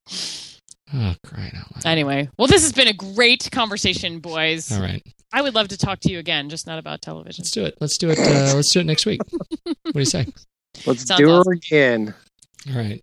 [0.93, 1.85] Oh, crying out loud!
[1.85, 4.71] Anyway, well, this has been a great conversation, boys.
[4.71, 7.43] All right, I would love to talk to you again, just not about television.
[7.43, 7.77] let's do it.
[7.79, 8.17] Let's do it.
[8.19, 9.21] Uh, let's do it next week.
[9.63, 10.25] What do you say?
[10.87, 11.51] Let's Sounds do awesome.
[11.51, 12.13] her again.
[12.69, 13.01] All right.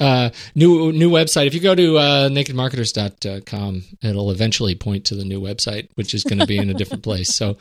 [0.00, 1.46] Uh, new new website.
[1.46, 6.24] If you go to uh, nakedmarketers.com, it'll eventually point to the new website, which is
[6.24, 7.36] going to be in a different place.
[7.36, 7.58] So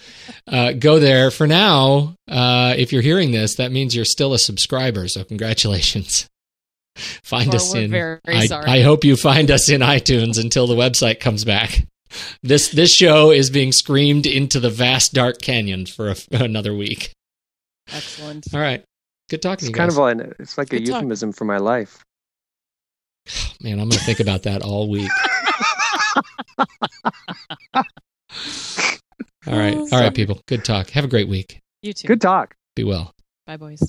[0.48, 1.32] uh, go there.
[1.32, 5.08] For now, uh, if you're hearing this, that means you're still a subscriber.
[5.10, 6.28] So congratulations.
[7.24, 7.92] Find Well, us we're in.
[7.92, 8.66] very I, sorry.
[8.70, 11.86] I hope you find us in iTunes until the website comes back.
[12.42, 17.12] This this show is being screamed into the vast dark canyon for a, another week.
[17.94, 18.46] Excellent.
[18.54, 18.84] All right.
[19.30, 19.98] Good talking It's to you kind guys.
[19.98, 20.96] of like it's like a Good talk.
[21.02, 22.04] euphemism for my life.
[23.62, 25.10] Man, I'm going to think about that all week.
[29.48, 29.76] All right.
[29.76, 30.42] All right, people.
[30.48, 30.90] Good talk.
[30.92, 31.62] Have a great week.
[31.82, 32.08] You too.
[32.08, 32.56] Good talk.
[32.76, 33.14] Be well.
[33.46, 33.82] Bye, boys.